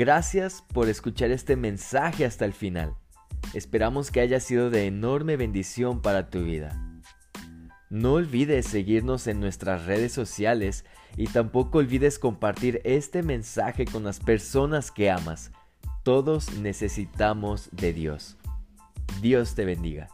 Gracias 0.00 0.64
por 0.72 0.88
escuchar 0.88 1.30
este 1.30 1.56
mensaje 1.56 2.24
hasta 2.24 2.46
el 2.46 2.54
final. 2.54 2.94
Esperamos 3.52 4.10
que 4.10 4.20
haya 4.20 4.40
sido 4.40 4.70
de 4.70 4.86
enorme 4.86 5.36
bendición 5.36 6.00
para 6.00 6.30
tu 6.30 6.42
vida. 6.42 6.74
No 7.90 8.14
olvides 8.14 8.64
seguirnos 8.64 9.26
en 9.26 9.40
nuestras 9.40 9.84
redes 9.84 10.10
sociales 10.10 10.86
y 11.18 11.26
tampoco 11.26 11.76
olvides 11.76 12.18
compartir 12.18 12.80
este 12.84 13.22
mensaje 13.22 13.84
con 13.84 14.02
las 14.02 14.20
personas 14.20 14.90
que 14.90 15.10
amas. 15.10 15.52
Todos 16.02 16.50
necesitamos 16.54 17.68
de 17.70 17.92
Dios. 17.92 18.38
Dios 19.20 19.54
te 19.54 19.66
bendiga. 19.66 20.08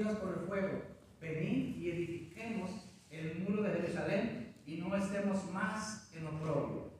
Por 0.00 0.38
el 0.38 0.46
fuego. 0.46 0.82
Venid 1.20 1.76
y 1.76 1.90
edifiquemos 1.90 2.70
el 3.10 3.40
muro 3.40 3.62
de 3.62 3.74
Jerusalén 3.74 4.54
y 4.66 4.76
no 4.76 4.96
estemos 4.96 5.50
más 5.52 6.10
en 6.14 6.26
oprobio. 6.26 6.92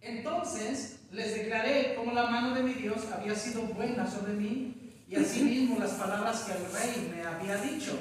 Entonces 0.00 1.00
les 1.10 1.34
declaré 1.34 1.94
cómo 1.96 2.12
la 2.12 2.30
mano 2.30 2.54
de 2.54 2.62
mi 2.62 2.74
Dios 2.74 3.10
había 3.10 3.34
sido 3.34 3.62
buena 3.62 4.06
sobre 4.06 4.34
mí 4.34 5.04
y 5.08 5.16
asimismo 5.16 5.78
las 5.80 5.92
palabras 5.92 6.44
que 6.44 6.52
el 6.52 6.72
rey 6.72 7.12
me 7.12 7.22
había 7.24 7.56
dicho. 7.56 7.98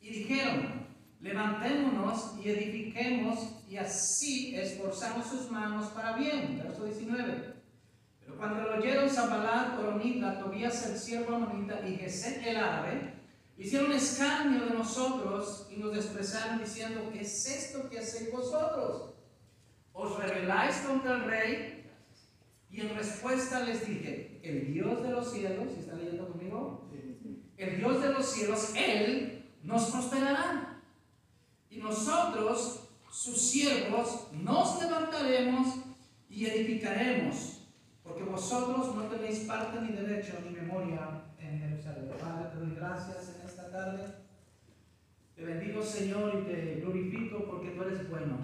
Y 0.00 0.08
dijeron, 0.08 0.86
levantémonos 1.20 2.34
y 2.44 2.50
edifiquemos 2.50 3.38
y 3.70 3.76
así 3.76 4.56
esforzamos 4.56 5.26
sus 5.26 5.50
manos 5.52 5.86
para 5.90 6.16
bien. 6.16 6.60
Verso 6.62 6.84
19. 6.84 7.53
Pero 8.24 8.38
cuando 8.38 8.62
lo 8.62 8.78
oyeron 8.78 9.08
Zambalat, 9.08 9.78
Oronita, 9.78 10.38
Tobías 10.38 10.86
el 10.90 10.98
siervo 10.98 11.36
amonita 11.36 11.86
y 11.86 11.96
Gesed 11.96 12.46
el 12.46 12.56
árabe, 12.56 13.14
hicieron 13.56 13.92
escarnio 13.92 14.64
de 14.64 14.74
nosotros 14.74 15.68
y 15.70 15.76
nos 15.76 15.92
desprezaron 15.94 16.58
diciendo, 16.58 17.10
¿qué 17.12 17.20
es 17.20 17.46
esto 17.46 17.88
que 17.88 17.98
hacéis 17.98 18.32
vosotros? 18.32 19.14
¿Os 19.92 20.18
rebeláis 20.18 20.76
contra 20.78 21.16
el 21.16 21.24
rey? 21.24 21.90
Y 22.70 22.80
en 22.80 22.94
respuesta 22.96 23.60
les 23.60 23.86
dije, 23.86 24.40
el 24.42 24.72
Dios 24.72 25.02
de 25.02 25.10
los 25.10 25.32
cielos, 25.32 25.72
¿si 25.72 25.80
está 25.80 25.94
leyendo 25.94 26.28
conmigo? 26.28 26.90
El 27.56 27.76
Dios 27.76 28.02
de 28.02 28.08
los 28.12 28.26
cielos, 28.26 28.72
Él 28.76 29.44
nos 29.62 29.90
prosperará. 29.90 30.82
Y 31.70 31.78
nosotros, 31.78 32.88
sus 33.10 33.40
siervos, 33.40 34.28
nos 34.32 34.82
levantaremos 34.82 35.68
y 36.28 36.46
edificaremos, 36.46 37.63
porque 38.14 38.30
vosotros 38.30 38.94
no 38.94 39.02
tenéis 39.06 39.40
parte 39.40 39.80
ni 39.80 39.88
derecho 39.88 40.34
ni 40.44 40.54
memoria 40.54 41.24
en 41.36 41.58
Jerusalén. 41.58 42.12
Padre, 42.20 42.48
te 42.52 42.58
doy 42.60 42.76
gracias 42.76 43.34
en 43.34 43.48
esta 43.48 43.68
tarde. 43.72 44.04
Te 45.34 45.44
bendigo, 45.44 45.82
Señor, 45.82 46.32
y 46.38 46.44
te 46.44 46.76
glorifico 46.76 47.44
porque 47.44 47.70
tú 47.70 47.82
eres 47.82 48.08
bueno. 48.08 48.36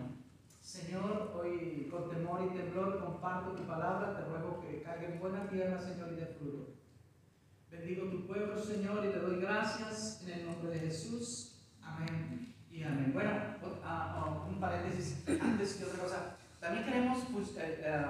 Señor, 0.61 1.33
hoy 1.37 1.87
con 1.89 2.11
temor 2.11 2.51
y 2.51 2.57
temblor 2.59 2.99
comparto 2.99 3.53
tu 3.53 3.63
palabra, 3.63 4.17
te 4.17 4.25
ruego 4.25 4.61
que 4.61 4.83
caiga 4.83 5.07
en 5.07 5.21
buena 5.21 5.49
tierra, 5.49 5.81
Señor, 5.81 6.15
y 6.15 6.17
de 6.17 6.27
fruto. 6.27 6.75
Bendigo 7.71 8.11
tu 8.11 8.27
pueblo, 8.27 8.59
Señor, 8.59 9.05
y 9.05 9.11
te 9.11 9.21
doy 9.21 9.41
gracias 9.41 10.25
en 10.25 10.31
el 10.31 10.47
nombre 10.47 10.71
de 10.71 10.81
Jesús. 10.81 11.63
Amén 11.81 12.57
y 12.69 12.83
amén. 12.83 13.13
Bueno, 13.15 13.31
un 14.49 14.59
paréntesis 14.59 15.23
antes 15.41 15.75
que 15.75 15.85
otra 15.85 16.03
cosa. 16.03 16.37
También 16.61 16.85
queremos 16.85 17.25
pues, 17.33 17.57
eh, 17.57 17.81
eh, 17.83 18.05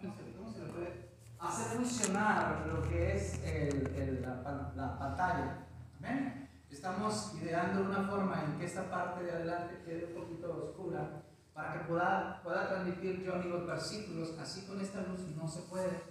¿cómo, 0.00 0.14
se, 0.14 0.22
¿cómo, 0.36 0.52
se, 0.52 0.60
le 0.60 0.66
puede 0.66 1.08
hacer 1.46 1.76
funcionar 1.76 2.66
lo 2.66 2.82
que 2.82 3.14
es 3.14 3.42
el, 3.44 3.86
el, 3.94 4.22
la, 4.22 4.72
la, 4.74 4.98
pantalla. 4.98 5.66
Amén. 5.98 6.48
Estamos 6.70 7.34
ideando 7.40 7.82
una 7.82 8.08
forma 8.08 8.42
en 8.44 8.58
que 8.58 8.64
esta 8.64 8.90
parte 8.90 9.24
de 9.24 9.30
adelante 9.30 9.82
quede 9.84 10.06
un 10.06 10.22
poquito 10.22 10.56
oscura 10.56 11.22
para 11.52 11.72
que 11.72 11.78
pueda, 11.80 12.40
pueda 12.42 12.68
transmitir 12.68 13.24
Johnny 13.26 13.48
los 13.48 13.66
versículos, 13.66 14.36
así 14.40 14.66
con 14.66 14.80
esta 14.80 15.02
luz 15.02 15.20
no 15.36 15.46
se 15.46 15.62
puede, 15.62 16.02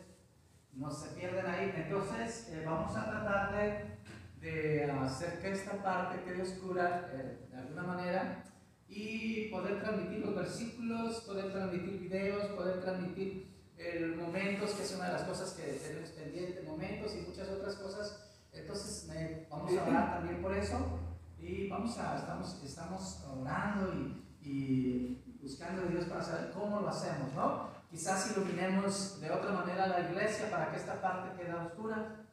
no 0.74 0.90
se 0.90 1.10
pierden 1.20 1.46
ahí. 1.48 1.74
Entonces 1.76 2.50
eh, 2.50 2.64
vamos 2.66 2.96
a 2.96 3.04
tratar 3.04 3.52
de, 3.52 3.98
de, 4.40 4.92
hacer 4.92 5.42
que 5.42 5.52
esta 5.52 5.84
parte 5.84 6.24
quede 6.24 6.44
oscura 6.44 7.10
eh, 7.12 7.48
de 7.52 7.58
alguna 7.58 7.84
manera 7.84 8.44
y 8.88 9.50
poder 9.50 9.82
transmitir 9.82 10.20
los 10.20 10.36
versículos, 10.36 11.22
poder 11.22 11.52
transmitir 11.52 12.00
videos, 12.00 12.46
poder 12.52 12.80
transmitir 12.80 13.54
eh, 13.78 14.14
momentos, 14.18 14.72
que 14.72 14.84
es 14.84 14.96
una 14.96 15.08
de 15.08 15.14
las 15.14 15.24
cosas 15.24 15.54
que 15.54 15.64
tenemos 15.64 16.10
pendientes, 16.12 16.66
momentos 16.66 17.16
y 17.16 17.22
muchas 17.28 17.50
otras 17.50 17.76
cosas. 17.76 18.20
Entonces 18.52 19.10
vamos 19.50 19.78
a 19.78 19.86
hablar 19.86 20.14
también 20.16 20.42
por 20.42 20.56
eso 20.56 21.00
y 21.40 21.68
vamos 21.70 21.98
a, 21.98 22.18
estamos, 22.18 22.64
estamos 22.64 23.26
orando 23.40 23.94
y, 23.94 24.24
y 24.42 25.40
buscando 25.42 25.84
a 25.84 25.86
Dios 25.86 26.06
para 26.06 26.24
saber 26.24 26.52
cómo 26.52 26.82
lo 26.82 26.88
hacemos, 26.88 27.34
¿no? 27.34 27.74
Quizás 27.90 28.32
iluminemos 28.32 29.22
de 29.22 29.30
otra 29.30 29.52
manera 29.52 29.88
la 29.88 30.00
iglesia 30.00 30.50
para 30.50 30.72
que 30.72 30.78
esta 30.78 31.00
parte 31.00 31.38
quede 31.38 31.54
oscura, 31.54 32.26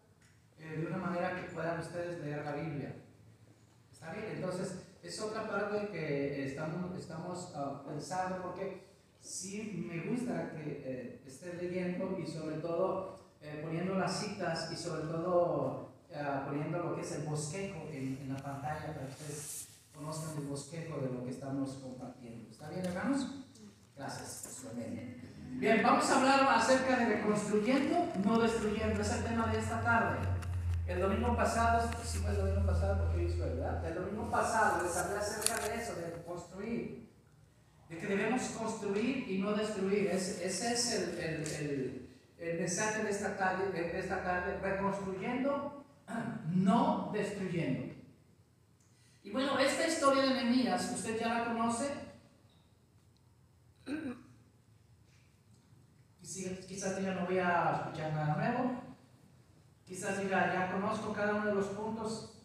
eh, 0.59 0.77
de 0.79 0.87
una 0.87 0.97
manera 0.97 1.37
que 1.37 1.53
puedan 1.53 1.81
ustedes 1.81 2.19
leer 2.21 2.45
la 2.45 2.53
Biblia. 2.53 2.95
¿Está 3.93 4.13
bien? 4.13 4.27
Entonces, 4.37 4.83
es 5.03 5.21
otra 5.21 5.49
parte 5.49 5.89
que 5.89 6.47
estamos, 6.47 6.99
estamos 6.99 7.53
uh, 7.55 7.87
pensando, 7.87 8.43
porque 8.43 8.90
sí 9.21 9.87
me 9.89 10.11
gusta 10.11 10.53
que 10.53 10.83
eh, 10.85 11.23
esté 11.27 11.55
leyendo 11.55 12.19
y 12.19 12.27
sobre 12.27 12.57
todo 12.57 13.19
eh, 13.41 13.61
poniendo 13.63 13.95
las 13.95 14.21
citas 14.21 14.71
y 14.73 14.77
sobre 14.77 15.03
todo 15.03 15.93
uh, 16.11 16.47
poniendo 16.47 16.79
lo 16.79 16.95
que 16.95 17.03
es 17.03 17.13
el 17.13 17.23
bosquejo 17.23 17.89
en, 17.91 18.19
en 18.21 18.33
la 18.33 18.37
pantalla 18.37 18.95
para 18.95 19.09
ustedes 19.09 19.69
conozcan 19.95 20.39
el 20.39 20.49
bosquejo 20.49 20.99
de 21.01 21.11
lo 21.11 21.25
que 21.25 21.31
estamos 21.31 21.75
compartiendo. 21.75 22.51
¿Está 22.51 22.71
bien, 22.71 22.87
hermanos? 22.87 23.27
Gracias. 23.97 24.65
Bien, 25.51 25.83
vamos 25.83 26.09
a 26.11 26.19
hablar 26.19 26.59
acerca 26.59 26.97
de 26.97 27.17
reconstruyendo, 27.17 28.09
no 28.25 28.39
destruyendo. 28.39 29.01
Es 29.01 29.13
el 29.13 29.25
tema 29.25 29.47
de 29.49 29.59
esta 29.59 29.83
tarde. 29.83 30.19
El 30.87 31.01
domingo 31.01 31.37
pasado, 31.37 31.89
sí 32.03 32.19
fue 32.19 32.31
el 32.31 32.39
domingo 32.39 32.67
pasado 32.67 33.05
porque 33.05 33.19
hoy 33.19 33.27
es 33.27 33.39
verdad. 33.39 33.85
El 33.85 33.95
domingo 33.95 34.31
pasado 34.31 34.83
les 34.83 34.97
hablé 34.97 35.19
acerca 35.19 35.69
de 35.69 35.83
eso, 35.83 35.95
de 35.97 36.23
construir. 36.25 37.10
De 37.91 37.99
que 37.99 38.07
debemos 38.07 38.43
construir 38.51 39.29
y 39.29 39.39
no 39.39 39.53
destruir. 39.53 40.07
Ese, 40.07 40.47
es 40.47 40.93
el, 40.93 41.19
el, 41.19 41.43
el, 41.43 42.09
el, 42.39 42.59
mensaje 42.61 43.03
de 43.03 43.11
esta, 43.11 43.37
tarde, 43.37 43.73
de 43.73 43.99
esta 43.99 44.23
tarde. 44.23 44.59
Reconstruyendo, 44.61 45.85
no 46.55 47.11
destruyendo. 47.13 47.93
Y 49.25 49.31
bueno, 49.31 49.59
esta 49.59 49.89
historia 49.89 50.23
de 50.23 50.35
Nehemías, 50.35 50.93
usted 50.95 51.19
ya 51.19 51.35
la 51.35 51.45
conoce. 51.47 51.91
Quizás 56.69 57.03
ya 57.03 57.15
no 57.15 57.27
voy 57.27 57.39
a 57.39 57.83
escuchar 57.83 58.13
nada 58.13 58.37
nuevo. 58.37 58.83
Quizás 59.85 60.23
diga, 60.23 60.55
ya 60.55 60.73
conozco 60.73 61.13
cada 61.13 61.35
uno 61.35 61.47
de 61.47 61.55
los 61.55 61.67
puntos. 61.67 62.41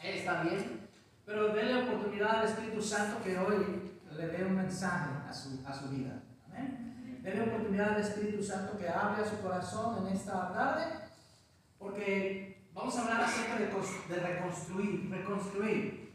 está 0.00 0.44
bien. 0.44 0.88
Pero 1.24 1.48
déle 1.48 1.82
oportunidad 1.82 2.36
al 2.36 2.46
Espíritu 2.46 2.80
Santo 2.80 3.20
que 3.24 3.36
hoy 3.36 3.95
le 4.16 4.28
dé 4.28 4.44
un 4.44 4.56
mensaje 4.56 5.10
a 5.28 5.32
su, 5.32 5.60
a 5.66 5.72
su 5.72 5.88
vida. 5.88 6.22
Amén. 6.48 6.86
Oportunidad 7.48 7.94
al 7.94 8.00
Espíritu 8.00 8.42
Santo 8.42 8.78
que 8.78 8.88
hable 8.88 9.22
a 9.22 9.28
su 9.28 9.40
corazón 9.40 10.06
en 10.06 10.14
esta 10.14 10.52
tarde. 10.52 10.84
Porque 11.78 12.68
vamos 12.72 12.96
a 12.96 13.02
hablar 13.02 13.22
acerca 13.22 13.56
de, 13.56 13.66
de 13.66 14.20
reconstruir. 14.20 15.10
Reconstruir. 15.10 16.14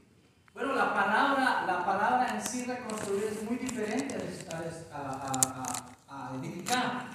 Bueno, 0.53 0.73
la 0.73 0.94
palabra, 0.94 1.66
la 1.66 1.85
palabra 1.85 2.28
en 2.35 2.41
sí 2.41 2.66
reconstruir 2.66 3.23
es 3.23 3.44
muy 3.44 3.57
diferente 3.57 4.16
a, 4.51 4.97
a, 4.97 6.31
a, 6.31 6.36
edificar. 6.38 7.06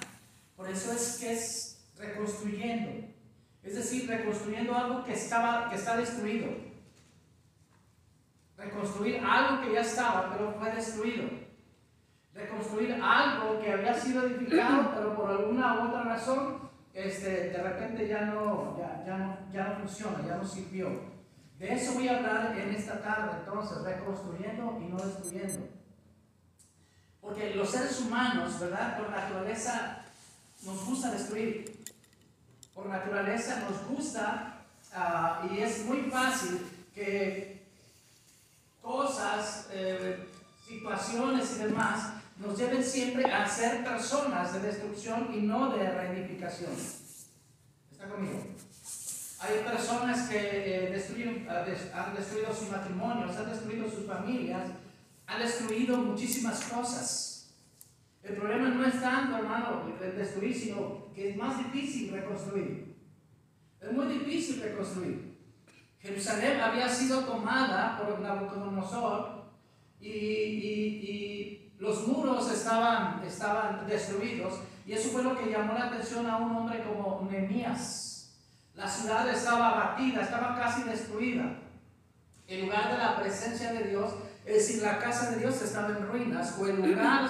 Por 0.55 0.69
eso 0.69 0.91
es 0.91 1.17
que 1.19 1.33
es 1.33 1.85
reconstruyendo. 1.97 3.07
Es 3.63 3.75
decir, 3.75 4.07
reconstruyendo 4.07 4.75
algo 4.75 5.03
que, 5.03 5.13
estaba, 5.13 5.69
que 5.69 5.75
está 5.75 5.97
destruido. 5.97 6.66
Reconstruir 8.57 9.23
algo 9.23 9.61
que 9.61 9.73
ya 9.73 9.81
estaba, 9.81 10.31
pero 10.31 10.51
fue 10.59 10.71
destruido. 10.71 11.29
Reconstruir 12.33 12.99
algo 13.01 13.59
que 13.59 13.71
había 13.71 13.93
sido 13.93 14.25
edificado, 14.25 14.91
pero 14.95 15.15
por 15.15 15.29
alguna 15.29 15.75
u 15.75 15.87
otra 15.89 16.03
razón, 16.03 16.69
este, 16.93 17.49
de 17.49 17.63
repente 17.63 18.07
ya 18.07 18.21
no, 18.21 18.75
ya, 18.77 19.03
ya 19.05 19.17
no, 19.17 19.37
ya 19.51 19.67
no 19.67 19.79
funciona, 19.79 20.27
ya 20.27 20.37
no 20.37 20.45
sirvió. 20.45 20.89
De 21.59 21.73
eso 21.73 21.93
voy 21.93 22.07
a 22.07 22.17
hablar 22.17 22.57
en 22.57 22.73
esta 22.73 23.01
tarde, 23.01 23.37
entonces, 23.39 23.81
reconstruyendo 23.83 24.79
y 24.81 24.85
no 24.89 24.97
destruyendo. 24.97 25.67
Porque 27.21 27.55
los 27.55 27.69
seres 27.69 27.99
humanos, 28.01 28.59
¿verdad? 28.59 28.97
Por 28.97 29.09
naturaleza 29.09 30.05
nos 30.63 30.85
gusta 30.85 31.11
destruir. 31.11 31.83
Por 32.73 32.87
naturaleza 32.87 33.67
nos 33.69 33.87
gusta 33.87 34.61
uh, 34.93 35.53
y 35.53 35.59
es 35.59 35.85
muy 35.85 36.01
fácil 36.11 36.65
que 36.93 37.56
cosas, 38.87 39.67
eh, 39.71 40.29
situaciones 40.65 41.57
y 41.57 41.63
demás 41.65 42.13
nos 42.37 42.57
lleven 42.57 42.83
siempre 42.83 43.25
a 43.25 43.47
ser 43.47 43.83
personas 43.83 44.53
de 44.53 44.59
destrucción 44.59 45.29
y 45.33 45.41
no 45.41 45.75
de 45.75 45.89
reedificación. 45.89 46.71
¿Está 47.91 48.07
conmigo? 48.07 48.43
Hay 49.39 49.59
personas 49.63 50.29
que 50.29 50.37
eh, 50.37 50.91
destruyen, 50.91 51.47
han 51.49 52.15
destruido 52.15 52.53
sus 52.53 52.71
matrimonios, 52.71 53.35
han 53.35 53.49
destruido 53.49 53.89
sus 53.89 54.05
familias, 54.05 54.69
han 55.25 55.41
destruido 55.41 55.97
muchísimas 55.97 56.63
cosas. 56.63 57.49
El 58.23 58.35
problema 58.35 58.69
no 58.69 58.85
es 58.85 59.01
tanto, 59.01 59.37
hermano, 59.37 59.83
destruir, 59.99 60.55
sino 60.55 61.11
que 61.13 61.31
es 61.31 61.37
más 61.37 61.57
difícil 61.57 62.11
reconstruir. 62.11 62.95
Es 63.81 63.91
muy 63.91 64.07
difícil 64.07 64.61
reconstruir. 64.61 65.26
Jerusalén 66.07 66.61
había 66.61 66.87
sido 66.87 67.19
tomada 67.25 67.97
por 67.97 68.21
Nabucodonosor 68.21 69.43
y, 69.99 70.07
y, 70.07 71.03
y 71.03 71.73
los 71.79 72.07
muros 72.07 72.49
estaban, 72.49 73.21
estaban 73.25 73.85
destruidos. 73.85 74.61
Y 74.85 74.93
eso 74.93 75.09
fue 75.09 75.21
lo 75.21 75.37
que 75.37 75.51
llamó 75.51 75.73
la 75.73 75.87
atención 75.87 76.25
a 76.25 76.37
un 76.37 76.55
hombre 76.55 76.81
como 76.81 77.27
Nehemías. 77.29 78.37
La 78.73 78.87
ciudad 78.87 79.27
estaba 79.27 79.71
abatida, 79.71 80.21
estaba 80.21 80.55
casi 80.55 80.83
destruida. 80.83 81.59
El 82.47 82.61
lugar 82.67 82.89
de 82.89 82.97
la 82.99 83.19
presencia 83.19 83.73
de 83.73 83.89
Dios, 83.89 84.13
es 84.45 84.53
decir, 84.53 84.81
la 84.81 84.99
casa 84.99 85.31
de 85.31 85.39
Dios 85.39 85.61
estaba 85.61 85.89
en 85.89 86.07
ruinas, 86.07 86.57
o 86.57 86.67
el 86.67 86.77
lugar, 86.89 87.29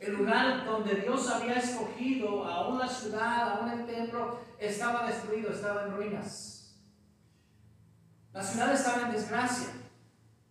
el 0.00 0.12
lugar 0.14 0.64
donde 0.64 0.96
Dios 0.96 1.30
había 1.30 1.60
escogido 1.60 2.44
a 2.44 2.66
una 2.66 2.88
ciudad, 2.88 3.52
a 3.52 3.60
un 3.60 3.86
templo, 3.86 4.40
estaba 4.58 5.06
destruido, 5.06 5.52
estaba 5.52 5.84
en 5.84 5.96
ruinas. 5.96 6.59
La 8.32 8.42
ciudad 8.42 8.72
estaba 8.72 9.02
en 9.02 9.12
desgracia. 9.12 9.68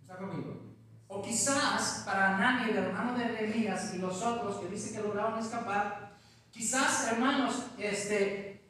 ¿Está 0.02 0.18
conmigo? 0.18 0.70
O 1.08 1.24
quizás 1.24 2.04
para 2.06 2.36
Anani, 2.36 2.70
el 2.70 2.78
hermano 2.78 3.18
de 3.18 3.26
Nehemías, 3.26 3.96
y 3.96 3.98
los 3.98 4.22
otros 4.22 4.58
que 4.58 4.68
dicen 4.68 4.96
que 4.96 5.08
lograron 5.08 5.40
escapar, 5.40 6.12
quizás, 6.52 7.12
hermanos, 7.12 7.64
este, 7.80 8.62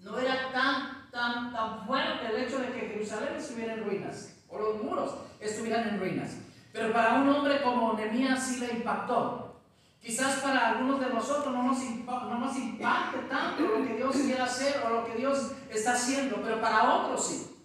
no 0.00 0.18
era 0.18 0.50
tan, 0.50 1.08
tan, 1.12 1.52
tan 1.52 1.86
fuerte 1.86 2.26
el 2.26 2.42
hecho 2.42 2.58
de 2.58 2.72
que 2.72 2.88
Jerusalén 2.88 3.36
estuviera 3.36 3.74
en 3.74 3.84
ruinas, 3.84 4.34
o 4.48 4.58
los 4.58 4.82
muros 4.82 5.14
estuvieran 5.38 5.88
en 5.88 6.00
ruinas. 6.00 6.38
Pero 6.72 6.92
para 6.92 7.14
un 7.14 7.28
hombre 7.28 7.62
como 7.62 7.92
Nehemías 7.92 8.42
sí 8.42 8.58
le 8.58 8.72
impactó. 8.72 9.60
Quizás 10.00 10.40
para 10.40 10.70
algunos 10.70 11.00
de 11.00 11.10
nosotros 11.10 11.54
no 11.54 11.62
nos, 11.62 11.78
no 11.78 12.38
nos 12.38 12.56
impacte 12.56 13.18
tanto 13.28 13.62
lo 13.62 13.86
que 13.86 13.94
Dios 13.94 14.16
quiere 14.16 14.40
hacer 14.40 14.82
o 14.84 14.90
lo 14.90 15.04
que 15.04 15.14
Dios 15.14 15.52
está 15.70 15.92
haciendo, 15.92 16.40
pero 16.42 16.60
para 16.60 16.94
otros 16.94 17.24
sí. 17.24 17.56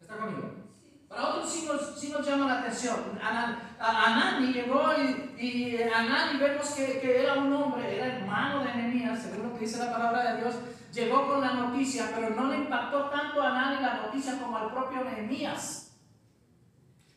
¿Está 0.00 0.16
conmigo? 0.16 0.50
Para 1.08 1.28
otros 1.28 1.50
sí 2.10 2.16
nos, 2.16 2.26
llama 2.26 2.46
la 2.46 2.60
atención. 2.60 2.96
Anani 3.78 4.52
llegó 4.52 4.92
y, 4.98 5.34
y 5.38 5.76
vemos 6.38 6.70
que, 6.70 7.22
era 7.22 7.34
un 7.34 7.52
hombre, 7.52 7.96
era 7.96 8.16
hermano 8.16 8.64
de 8.64 8.74
Nehemías, 8.74 9.22
según 9.22 9.48
lo 9.48 9.54
que 9.54 9.64
dice 9.64 9.78
la 9.78 9.92
palabra 9.92 10.32
de 10.32 10.40
Dios, 10.40 10.54
llegó 10.92 11.26
con 11.28 11.40
la 11.40 11.52
noticia, 11.52 12.10
pero 12.14 12.30
no 12.30 12.48
le 12.48 12.58
impactó 12.58 13.10
tanto 13.10 13.42
a 13.42 13.50
Anani 13.50 13.82
la 13.82 13.94
noticia 14.02 14.38
como 14.38 14.56
al 14.56 14.72
propio 14.72 15.04
Nehemías. 15.04 15.92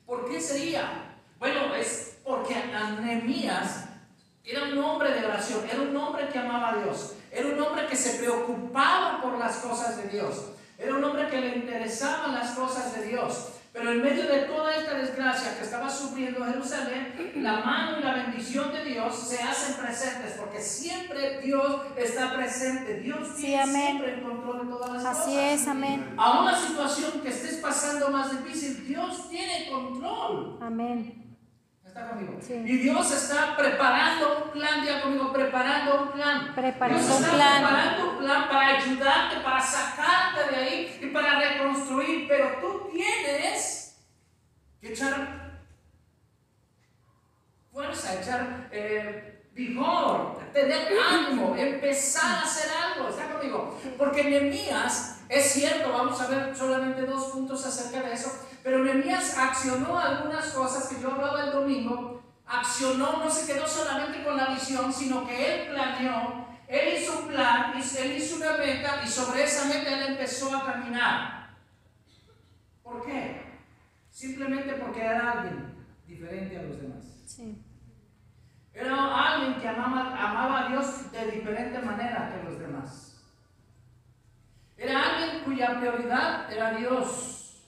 ¿Por 0.06 0.30
qué 0.30 0.40
sería? 0.40 1.16
Bueno, 1.40 1.74
es 1.76 2.20
porque 2.24 2.56
Nehemías 3.02 3.86
era 4.44 4.64
un 4.66 4.78
hombre 4.78 5.12
de 5.12 5.26
oración, 5.26 5.62
era 5.70 5.82
un 5.82 5.96
hombre 5.96 6.28
que 6.30 6.40
amaba 6.40 6.70
a 6.72 6.78
Dios, 6.78 7.16
era 7.32 7.48
un 7.48 7.60
hombre 7.60 7.88
que 7.88 7.96
se 7.96 8.20
preocupaba 8.20 9.22
por 9.22 9.38
las 9.40 9.58
cosas 9.58 9.98
de 9.98 10.10
Dios, 10.10 10.52
era 10.78 10.94
un 10.96 11.04
hombre 11.04 11.28
que 11.30 11.42
le 11.42 11.56
interesaban 11.56 12.34
las 12.34 12.52
cosas 12.52 12.96
de 12.96 13.08
Dios. 13.08 13.54
Pero 13.74 13.92
en 13.92 14.04
medio 14.04 14.28
de 14.28 14.42
toda 14.42 14.76
esta 14.76 14.94
desgracia 14.94 15.58
que 15.58 15.64
estaba 15.64 15.90
sufriendo 15.90 16.46
Jerusalén, 16.46 17.34
la 17.38 17.54
mano 17.62 18.00
y 18.00 18.04
la 18.04 18.14
bendición 18.14 18.72
de 18.72 18.86
Dios 18.86 19.16
se 19.16 19.42
hacen 19.42 19.84
presentes, 19.84 20.36
porque 20.40 20.62
siempre 20.62 21.42
Dios 21.42 21.82
está 21.98 22.36
presente. 22.36 23.00
Dios 23.00 23.36
tiene 23.36 23.66
siempre 23.66 24.14
el 24.14 24.22
control 24.22 24.68
de 24.68 24.74
todas 24.74 24.92
las 24.92 25.04
cosas. 25.04 25.18
Así 25.18 25.40
es, 25.40 25.68
amén. 25.68 26.14
A 26.18 26.42
una 26.42 26.56
situación 26.56 27.22
que 27.24 27.30
estés 27.30 27.56
pasando 27.56 28.10
más 28.10 28.30
difícil, 28.30 28.86
Dios 28.86 29.28
tiene 29.28 29.68
control. 29.68 30.60
Amén. 30.62 31.23
¿Está 31.94 32.10
conmigo? 32.10 32.40
Y 32.50 32.78
Dios 32.78 33.12
está 33.12 33.56
preparando 33.56 34.46
un 34.46 34.52
plan, 34.52 34.84
ya 34.84 35.04
conmigo, 35.04 35.32
preparando 35.32 36.06
un 36.06 36.12
plan. 36.12 36.56
Preparando 36.56 37.06
Dios 37.06 37.20
está 37.20 37.32
un 37.32 37.36
plan. 37.36 37.62
preparando 37.62 38.10
un 38.10 38.18
plan 38.18 38.50
para 38.50 38.68
ayudarte, 38.70 39.40
para 39.44 39.62
sacarte 39.62 40.50
de 40.50 40.56
ahí 40.56 41.00
y 41.04 41.06
para 41.14 41.40
reconstruir. 41.40 42.28
Pero 42.28 42.58
tú 42.60 42.90
tienes 42.92 43.96
que 44.82 44.92
echar 44.92 45.62
fuerza, 47.72 48.20
echar 48.20 48.70
eh, 48.72 49.33
vigor, 49.54 50.40
tener 50.52 50.88
ánimo, 51.00 51.56
empezar 51.56 52.36
a 52.36 52.42
hacer 52.44 52.72
algo. 52.72 53.10
¿Está 53.10 53.32
conmigo? 53.32 53.80
Porque 53.98 54.24
Nehemías, 54.24 55.22
es 55.30 55.52
cierto, 55.52 55.92
vamos 55.92 56.20
a 56.20 56.28
ver 56.28 56.56
solamente 56.56 57.02
dos 57.04 57.32
puntos 57.32 57.66
acerca 57.66 58.02
de 58.02 58.14
eso 58.14 58.32
pero 58.64 58.80
Nehemías 58.80 59.38
accionó 59.38 60.00
algunas 60.00 60.52
cosas 60.52 60.88
que 60.88 61.02
yo 61.02 61.12
hablaba 61.12 61.44
el 61.44 61.52
domingo. 61.52 62.24
Accionó, 62.46 63.18
no 63.18 63.30
se 63.30 63.52
quedó 63.52 63.68
solamente 63.68 64.24
con 64.24 64.38
la 64.38 64.48
visión, 64.48 64.92
sino 64.92 65.28
que 65.28 65.54
él 65.54 65.70
planeó, 65.70 66.48
él 66.68 66.98
hizo 66.98 67.20
un 67.20 67.28
plan, 67.28 67.74
él 67.76 68.18
hizo 68.18 68.38
una 68.38 68.58
meta 68.58 69.02
y 69.04 69.08
sobre 69.08 69.44
esa 69.44 69.66
meta 69.68 69.98
él 69.98 70.14
empezó 70.14 70.56
a 70.56 70.66
caminar. 70.66 71.58
¿Por 72.82 73.06
qué? 73.06 73.42
Simplemente 74.10 74.74
porque 74.74 75.02
era 75.02 75.32
alguien 75.32 75.76
diferente 76.08 76.58
a 76.58 76.64
los 76.64 76.82
demás. 76.82 77.04
Sí. 77.26 77.62
Era 78.74 79.34
alguien 79.34 79.62
que 79.62 79.68
amaba, 79.68 80.66
a 80.66 80.70
Dios 80.70 81.12
de 81.12 81.32
diferente 81.32 81.80
manera 81.80 82.34
que 82.34 82.50
los 82.50 82.60
demás. 82.60 83.22
Era 84.76 85.00
alguien 85.00 85.44
cuya 85.44 85.80
prioridad 85.80 86.52
era 86.52 86.74
Dios. 86.74 87.62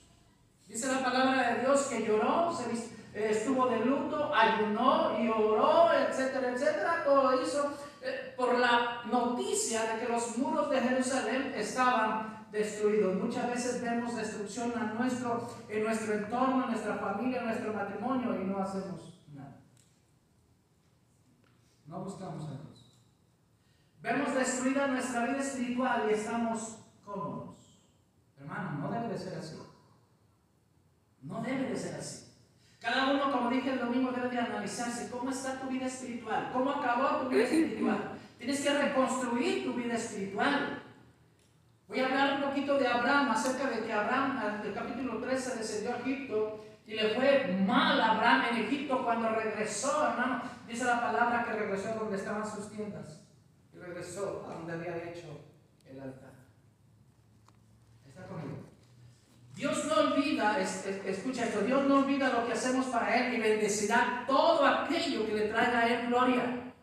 Dice 0.67 0.91
la 0.91 1.03
palabra 1.03 1.53
de 1.53 1.61
Dios 1.61 1.83
que 1.83 2.05
lloró, 2.05 2.51
se, 2.51 2.73
eh, 3.13 3.29
estuvo 3.29 3.67
de 3.67 3.85
luto, 3.85 4.33
ayunó 4.33 5.19
y 5.19 5.29
oró, 5.29 5.93
etcétera, 5.93 6.49
etcétera. 6.49 7.03
Todo 7.05 7.39
hizo 7.39 7.77
eh, 8.01 8.33
por 8.35 8.57
la 8.57 9.03
noticia 9.05 9.83
de 9.83 9.99
que 9.99 10.11
los 10.11 10.37
muros 10.39 10.71
de 10.71 10.81
Jerusalén 10.81 11.53
estaban 11.55 12.47
destruidos. 12.51 13.15
Muchas 13.15 13.47
veces 13.47 13.81
vemos 13.81 14.15
destrucción 14.15 14.73
en 15.69 15.83
nuestro 15.83 16.13
entorno, 16.13 16.63
en 16.63 16.71
nuestra 16.71 16.95
familia, 16.95 17.41
en 17.41 17.45
nuestro 17.45 17.73
matrimonio 17.73 18.41
y 18.41 18.45
no 18.45 18.57
hacemos. 18.57 19.14
Buscamos 22.03 22.45
a 22.45 22.51
Dios. 22.51 22.99
Vemos 24.01 24.33
destruida 24.33 24.87
nuestra 24.87 25.25
vida 25.25 25.39
espiritual 25.39 26.07
y 26.09 26.13
estamos 26.13 26.77
cómodos. 27.03 27.79
Hermano, 28.37 28.79
no 28.79 28.91
debe 28.91 29.09
de 29.09 29.17
ser 29.17 29.39
así. 29.39 29.57
No 31.21 31.41
debe 31.41 31.69
de 31.69 31.75
ser 31.75 31.95
así. 31.95 32.25
Cada 32.79 33.11
uno, 33.13 33.31
como 33.31 33.49
dije 33.49 33.71
el 33.71 33.79
domingo, 33.79 34.11
debe 34.11 34.29
de 34.29 34.37
analizarse 34.37 35.09
cómo 35.09 35.31
está 35.31 35.59
tu 35.59 35.67
vida 35.67 35.87
espiritual, 35.87 36.51
cómo 36.53 36.69
acabó 36.69 37.21
tu 37.21 37.29
vida 37.29 37.43
espiritual. 37.43 38.11
Tienes 38.37 38.61
que 38.61 38.69
reconstruir 38.69 39.65
tu 39.65 39.73
vida 39.73 39.95
espiritual. 39.95 40.83
Voy 41.87 41.99
a 41.99 42.05
hablar 42.05 42.35
un 42.35 42.49
poquito 42.49 42.77
de 42.77 42.87
Abraham, 42.87 43.31
acerca 43.31 43.69
de 43.69 43.85
que 43.85 43.93
Abraham, 43.93 44.59
en 44.61 44.67
el 44.67 44.73
capítulo 44.73 45.19
13, 45.19 45.57
descendió 45.57 45.95
a 45.95 45.99
Egipto 45.99 46.63
y 46.87 46.93
le 46.93 47.15
fue 47.15 47.47
mal 47.65 47.99
a 47.99 48.11
Abraham 48.11 48.43
en 48.51 48.65
Egipto 48.65 49.03
cuando 49.03 49.29
regresó, 49.29 50.07
hermano. 50.07 50.41
Dice 50.67 50.85
la 50.85 51.01
palabra 51.01 51.43
que 51.45 51.53
regresó 51.53 51.95
donde 51.95 52.17
estaban 52.17 52.45
sus 52.49 52.69
tiendas 52.71 53.21
y 53.73 53.77
regresó 53.77 54.47
a 54.49 54.53
donde 54.53 54.73
había 54.73 54.97
hecho 55.09 55.45
el 55.89 55.99
altar. 55.99 56.31
¿Está 58.07 58.27
conmigo? 58.27 58.65
Dios 59.55 59.85
no 59.85 59.95
olvida, 59.95 60.59
escucha 60.59 61.45
esto, 61.45 61.61
Dios 61.61 61.85
no 61.85 61.99
olvida 61.99 62.29
lo 62.29 62.45
que 62.45 62.53
hacemos 62.53 62.87
para 62.87 63.15
Él 63.15 63.35
y 63.35 63.41
bendecirá 63.41 64.25
todo 64.27 64.65
aquello 64.65 65.25
que 65.25 65.33
le 65.33 65.47
traiga 65.47 65.79
a 65.79 65.87
Él 65.87 66.07
gloria. 66.07 66.73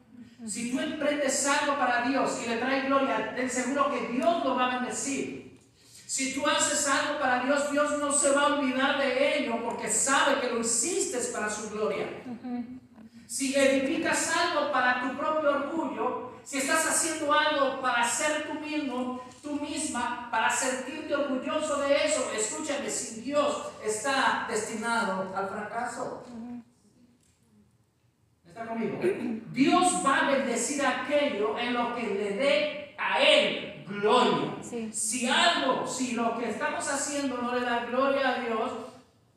Si 0.46 0.72
tú 0.72 0.80
emprendes 0.80 1.46
algo 1.46 1.78
para 1.78 2.08
Dios 2.08 2.42
y 2.44 2.48
le 2.48 2.56
trae 2.56 2.86
gloria, 2.86 3.34
ten 3.36 3.48
seguro 3.48 3.90
que 3.90 4.08
Dios 4.08 4.44
lo 4.44 4.56
va 4.56 4.72
a 4.72 4.78
bendecir. 4.78 5.41
Si 6.12 6.34
tú 6.34 6.46
haces 6.46 6.86
algo 6.88 7.18
para 7.18 7.42
Dios, 7.42 7.70
Dios 7.70 7.98
no 7.98 8.12
se 8.12 8.32
va 8.32 8.42
a 8.42 8.46
olvidar 8.56 8.98
de 8.98 9.38
ello 9.38 9.64
porque 9.64 9.88
sabe 9.88 10.42
que 10.42 10.50
lo 10.50 10.60
hiciste 10.60 11.16
para 11.32 11.48
su 11.48 11.70
gloria. 11.70 12.06
Si 13.26 13.54
edificas 13.56 14.30
algo 14.36 14.70
para 14.70 15.00
tu 15.00 15.16
propio 15.16 15.48
orgullo, 15.48 16.32
si 16.44 16.58
estás 16.58 16.86
haciendo 16.86 17.32
algo 17.32 17.80
para 17.80 18.06
ser 18.06 18.46
tú 18.46 18.60
mismo, 18.60 19.22
tú 19.42 19.54
misma 19.54 20.28
para 20.30 20.50
sentirte 20.50 21.14
orgulloso 21.14 21.78
de 21.78 22.04
eso. 22.04 22.30
Escúchame, 22.36 22.90
sin 22.90 23.24
Dios 23.24 23.68
está 23.82 24.46
destinado 24.50 25.34
al 25.34 25.48
fracaso. 25.48 26.26
¿Está 28.46 28.66
conmigo? 28.66 29.00
Dios 29.50 30.02
va 30.04 30.18
a 30.18 30.30
bendecir 30.30 30.84
aquello 30.84 31.58
en 31.58 31.72
lo 31.72 31.96
que 31.96 32.02
le 32.02 32.36
dé 32.36 32.94
a 32.98 33.18
Él 33.18 33.71
gloria. 33.86 34.54
Si 34.92 35.28
algo, 35.28 35.86
si 35.86 36.12
lo 36.12 36.38
que 36.38 36.50
estamos 36.50 36.88
haciendo 36.88 37.38
no 37.38 37.54
le 37.54 37.60
da 37.64 37.84
gloria 37.84 38.28
a 38.28 38.40
Dios, 38.40 38.70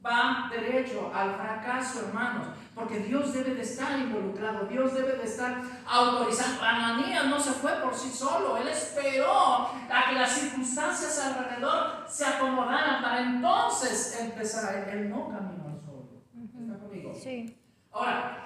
va 0.06 0.50
derecho 0.52 1.12
al 1.14 1.36
fracaso, 1.36 2.08
hermanos. 2.08 2.48
Porque 2.76 3.00
Dios 3.00 3.34
debe 3.34 3.56
de 3.56 3.62
estar 3.62 3.98
involucrado, 3.98 4.66
Dios 4.66 4.94
debe 4.94 5.14
de 5.14 5.24
estar 5.24 5.62
autorizando. 5.88 6.62
Ananías 6.62 7.26
no 7.28 7.40
se 7.40 7.52
fue 7.52 7.72
por 7.82 7.96
sí 7.96 8.10
solo, 8.10 8.58
él 8.58 8.68
esperó 8.68 9.70
a 9.70 10.10
que 10.10 10.16
las 10.16 10.32
circunstancias 10.32 11.18
alrededor 11.20 12.06
se 12.08 12.26
acomodaran 12.26 13.02
para 13.02 13.22
entonces 13.22 14.20
empezar. 14.20 14.90
Él 14.90 15.10
no 15.10 15.30
caminó 15.30 15.80
solo. 15.86 16.22
¿Está 16.60 16.80
conmigo? 16.80 17.14
Sí. 17.16 17.58
Ahora, 17.94 18.45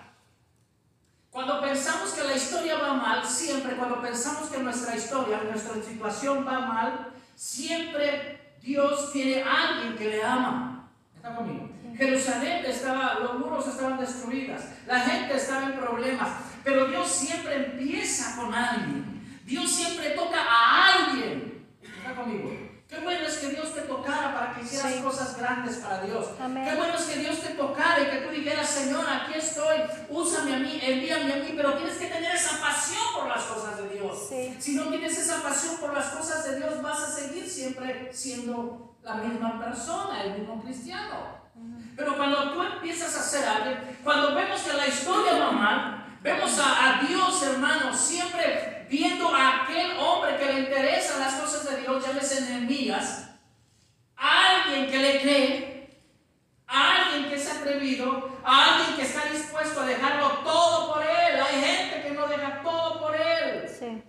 cuando 1.40 1.62
pensamos 1.62 2.10
que 2.12 2.24
la 2.26 2.36
historia 2.36 2.78
va 2.80 2.96
mal, 2.96 3.26
siempre 3.26 3.78
cuando 3.78 4.02
pensamos 4.02 4.50
que 4.50 4.58
nuestra 4.58 4.94
historia, 4.94 5.40
nuestra 5.50 5.82
situación 5.82 6.46
va 6.46 6.60
mal, 6.60 7.14
siempre 7.34 8.58
Dios 8.62 9.14
tiene 9.14 9.42
a 9.44 9.70
alguien 9.70 9.96
que 9.96 10.10
le 10.10 10.22
ama. 10.22 10.90
¿Está 11.16 11.34
conmigo? 11.36 11.70
Jerusalén 11.96 12.66
estaba, 12.66 13.20
los 13.22 13.40
muros 13.40 13.66
estaban 13.70 13.98
destruidos, 13.98 14.64
la 14.86 15.00
gente 15.00 15.38
estaba 15.38 15.64
en 15.64 15.80
problemas, 15.80 16.30
pero 16.66 16.88
Dios 16.90 17.08
siempre 17.08 17.56
empieza 17.56 18.36
con 18.36 18.54
alguien. 18.54 19.40
Dios 19.46 19.72
siempre 19.72 20.10
toca 20.10 20.42
a 20.42 20.94
alguien. 20.94 21.66
¿Está 21.82 22.16
conmigo? 22.16 22.69
Qué 22.90 23.00
bueno 23.02 23.28
es 23.28 23.38
que 23.38 23.50
Dios 23.50 23.72
te 23.76 23.82
tocara 23.82 24.34
para 24.34 24.56
que 24.56 24.62
hicieras 24.64 24.96
cosas 24.96 25.38
grandes 25.38 25.76
para 25.76 26.02
Dios. 26.02 26.26
Qué 26.40 26.76
bueno 26.76 26.96
es 26.98 27.06
que 27.06 27.20
Dios 27.20 27.40
te 27.40 27.50
tocara 27.50 28.02
y 28.02 28.10
que 28.10 28.18
tú 28.26 28.32
dijeras, 28.32 28.68
Señor, 28.68 29.06
aquí 29.08 29.38
estoy, 29.38 29.78
úsame 30.10 30.56
a 30.56 30.58
mí, 30.58 30.80
envíame 30.82 31.34
a 31.34 31.36
mí, 31.36 31.54
pero 31.56 31.76
tienes 31.76 31.98
que 31.98 32.08
tener 32.08 32.36
esa 32.36 32.60
pasión 32.60 33.04
por 33.16 33.28
las 33.28 33.44
cosas 33.44 33.78
de 33.78 33.90
Dios. 33.90 34.30
Si 34.58 34.74
no 34.74 34.86
tienes 34.86 35.16
esa 35.20 35.44
pasión 35.44 35.78
por 35.78 35.94
las 35.94 36.08
cosas 36.08 36.44
de 36.46 36.58
Dios, 36.58 36.82
vas 36.82 37.00
a 37.04 37.12
seguir 37.12 37.48
siempre 37.48 38.10
siendo 38.12 38.96
la 39.04 39.14
misma 39.14 39.64
persona, 39.64 40.24
el 40.24 40.40
mismo 40.40 40.60
cristiano. 40.60 41.38
Pero 41.96 42.18
cuando 42.18 42.54
tú 42.54 42.64
empiezas 42.64 43.16
a 43.16 43.20
hacer 43.20 43.48
algo, 43.48 43.82
cuando 44.04 44.34
vemos 44.34 44.62
que 44.62 44.74
la 44.74 44.88
historia 44.88 45.38
va 45.38 45.52
mal, 45.52 45.99
vemos 46.22 46.60
a, 46.60 47.02
Dios, 47.08 47.44
hermano, 47.44 47.96
siempre 47.96 48.86
viendo 48.90 49.34
a 49.34 49.64
aquel 49.64 49.98
hombre 49.98 50.38
que 50.38 50.46
le 50.46 50.60
interesan 50.62 51.20
las 51.20 51.36
cosas 51.36 51.70
de 51.70 51.82
Dios, 51.82 52.06
llámese 52.06 52.40
enemías, 52.40 53.30
a 54.16 54.64
alguien 54.64 54.90
que 54.90 54.98
le 54.98 55.22
cree, 55.22 56.00
a 56.68 56.96
alguien 56.96 57.30
que 57.30 57.36
es 57.36 57.50
atrevido, 57.50 58.40
a 58.44 58.76
alguien 58.76 58.96
que 58.96 59.04
está 59.04 59.26
dispuesto 59.32 59.82
a 59.82 59.86
dejarlo 59.86 60.30
todo 60.40 60.94
por 60.94 61.04
él. 61.04 61.42
Hay 61.42 61.62
gente 61.62 62.02
que 62.04 62.12
no 62.12 62.28
deja 62.28 62.62
todo 62.62 63.00
por 63.00 63.16
él. 63.16 63.68
Sí. 63.68 64.04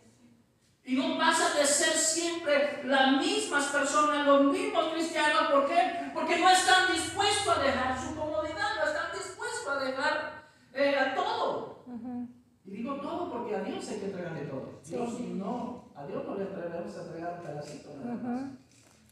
Y 0.85 0.97
no 0.97 1.17
pasa 1.19 1.57
de 1.57 1.64
ser 1.64 1.93
siempre 1.93 2.83
las 2.85 3.12
mismas 3.19 3.67
personas, 3.67 4.26
los 4.26 4.43
mismos 4.45 4.93
cristianos. 4.93 5.50
¿Por 5.50 5.69
qué? 5.69 6.11
Porque 6.12 6.38
no 6.38 6.50
están 6.50 6.93
dispuestos 6.93 7.57
a 7.57 7.62
dejar 7.62 8.00
su 8.00 8.17
comodidad, 8.17 8.75
no 8.76 8.90
están 8.90 9.12
dispuestos 9.12 9.69
a 9.69 9.85
dejar 9.85 10.40
eh, 10.74 10.96
a 10.96 11.14
todo. 11.14 11.84
Y 12.64 12.70
digo 12.70 12.94
todo 12.96 13.30
porque 13.32 13.56
a 13.56 13.60
Dios 13.60 13.88
hay 13.88 13.98
que 13.98 14.06
entregarle 14.06 14.42
todo. 14.42 14.80
Dios 14.86 15.20
no, 15.20 15.92
a 15.94 16.06
Dios 16.06 16.24
no 16.26 16.34
le 16.36 16.44
atrevemos 16.44 16.96
a 16.96 17.02
entregar 17.02 17.40
un 17.40 17.46
pedacito 17.46 17.90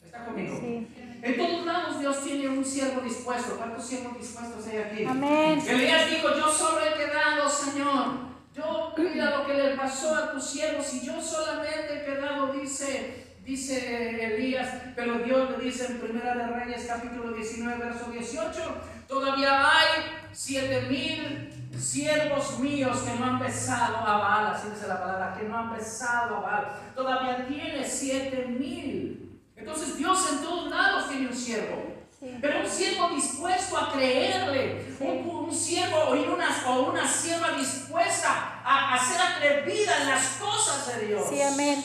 ¿Está 0.04 0.24
conmigo? 0.24 0.58
En 0.62 1.36
todos 1.36 1.66
lados 1.66 2.00
Dios 2.00 2.24
tiene 2.24 2.48
un 2.48 2.64
siervo 2.64 3.00
dispuesto. 3.00 3.56
¿Cuántos 3.56 3.84
siervos 3.84 4.16
dispuestos 4.16 4.66
hay 4.68 4.78
aquí? 4.78 5.04
Amén. 5.04 5.60
Elías 5.66 6.10
dijo, 6.10 6.28
yo 6.34 6.48
solo 6.48 6.78
he 6.80 6.94
quedado, 6.94 7.48
Señor. 7.48 8.28
Yo, 8.54 8.94
mira 8.96 9.38
lo 9.38 9.46
que 9.46 9.54
le 9.54 9.76
pasó 9.76 10.14
a 10.14 10.32
tus 10.32 10.44
siervos 10.44 10.92
y 10.94 11.06
yo 11.06 11.20
solamente 11.20 12.00
he 12.00 12.04
quedado, 12.04 12.52
dice, 12.52 13.36
dice 13.44 14.34
Elías, 14.34 14.68
pero 14.96 15.18
Dios 15.18 15.50
le 15.50 15.64
dice 15.64 15.86
en 15.86 16.00
Primera 16.00 16.34
de 16.34 16.46
Reyes 16.46 16.86
capítulo 16.86 17.32
19, 17.32 17.78
verso 17.78 18.10
18, 18.10 18.60
todavía 19.08 19.66
hay 19.66 20.28
siete 20.32 20.82
mil 20.82 21.48
siervos 21.78 22.58
míos 22.58 22.98
que 22.98 23.18
no 23.18 23.24
han 23.24 23.38
besado 23.38 23.96
a 23.98 24.18
Baal, 24.18 24.46
así 24.48 24.68
dice 24.70 24.88
la 24.88 25.00
palabra, 25.00 25.36
que 25.38 25.44
no 25.46 25.56
han 25.56 25.72
besado 25.72 26.36
a 26.36 26.40
Baal, 26.40 26.66
todavía 26.94 27.46
tiene 27.46 27.88
siete 27.88 28.46
mil. 28.46 29.40
Entonces 29.56 29.96
Dios 29.96 30.32
en 30.32 30.42
todos 30.42 30.70
lados 30.70 31.08
tiene 31.08 31.28
un 31.28 31.34
siervo. 31.34 31.98
Pero 32.40 32.60
un 32.60 32.66
siervo 32.66 33.10
dispuesto 33.10 33.78
a 33.78 33.92
creerle, 33.92 34.96
un, 34.98 35.54
siervo 35.54 36.16
y 36.16 36.26
una, 36.26 36.48
o 36.66 36.90
una 36.90 37.06
sierva 37.06 37.52
dispuesta 37.52 38.60
a, 38.64 38.94
a, 38.94 38.98
ser 38.98 39.20
atrevida 39.20 40.02
en 40.02 40.08
las 40.08 40.26
cosas 40.40 40.96
de 40.96 41.06
Dios. 41.06 41.28
Sí, 41.30 41.40
amén. 41.40 41.84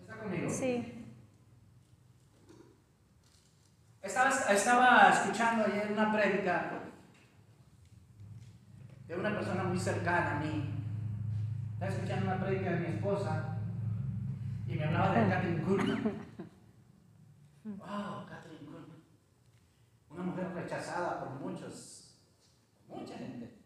¿Está 0.00 0.16
conmigo? 0.16 0.48
Sí. 0.48 0.91
Estaba, 4.12 4.28
estaba 4.52 5.08
escuchando 5.08 5.64
ayer 5.64 5.90
una 5.90 6.12
prédica 6.12 6.70
de 9.06 9.16
una 9.16 9.30
persona 9.30 9.64
muy 9.64 9.78
cercana 9.78 10.36
a 10.36 10.40
mí. 10.40 10.68
Estaba 11.72 11.90
escuchando 11.90 12.26
una 12.26 12.38
prédica 12.44 12.72
de 12.72 12.80
mi 12.80 12.86
esposa 12.88 13.56
y 14.66 14.74
me 14.74 14.84
hablaba 14.84 15.14
de 15.14 15.30
Catherine 15.30 15.62
Kuhlman. 15.62 16.02
Wow, 17.64 18.26
una 20.10 20.22
mujer 20.24 20.52
rechazada 20.56 21.18
por 21.20 21.30
muchos, 21.40 22.18
mucha 22.88 23.16
gente. 23.16 23.62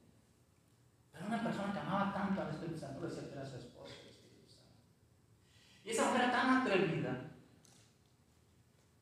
Pero 1.10 1.26
una 1.26 1.42
persona 1.42 1.72
que 1.72 1.80
amaba 1.80 2.14
tanto 2.14 2.40
al 2.40 2.50
Espíritu 2.50 2.78
Santo 2.78 3.04
decía 3.04 3.28
que 3.28 3.32
era 3.32 3.44
su 3.44 3.56
esposa, 3.56 3.94
el 4.00 4.10
Espíritu 4.10 4.48
Santo. 4.48 4.78
Y 5.84 5.90
esa 5.90 6.04
mujer 6.04 6.20
era 6.20 6.30
tan 6.30 6.58
atrevida 6.58 7.32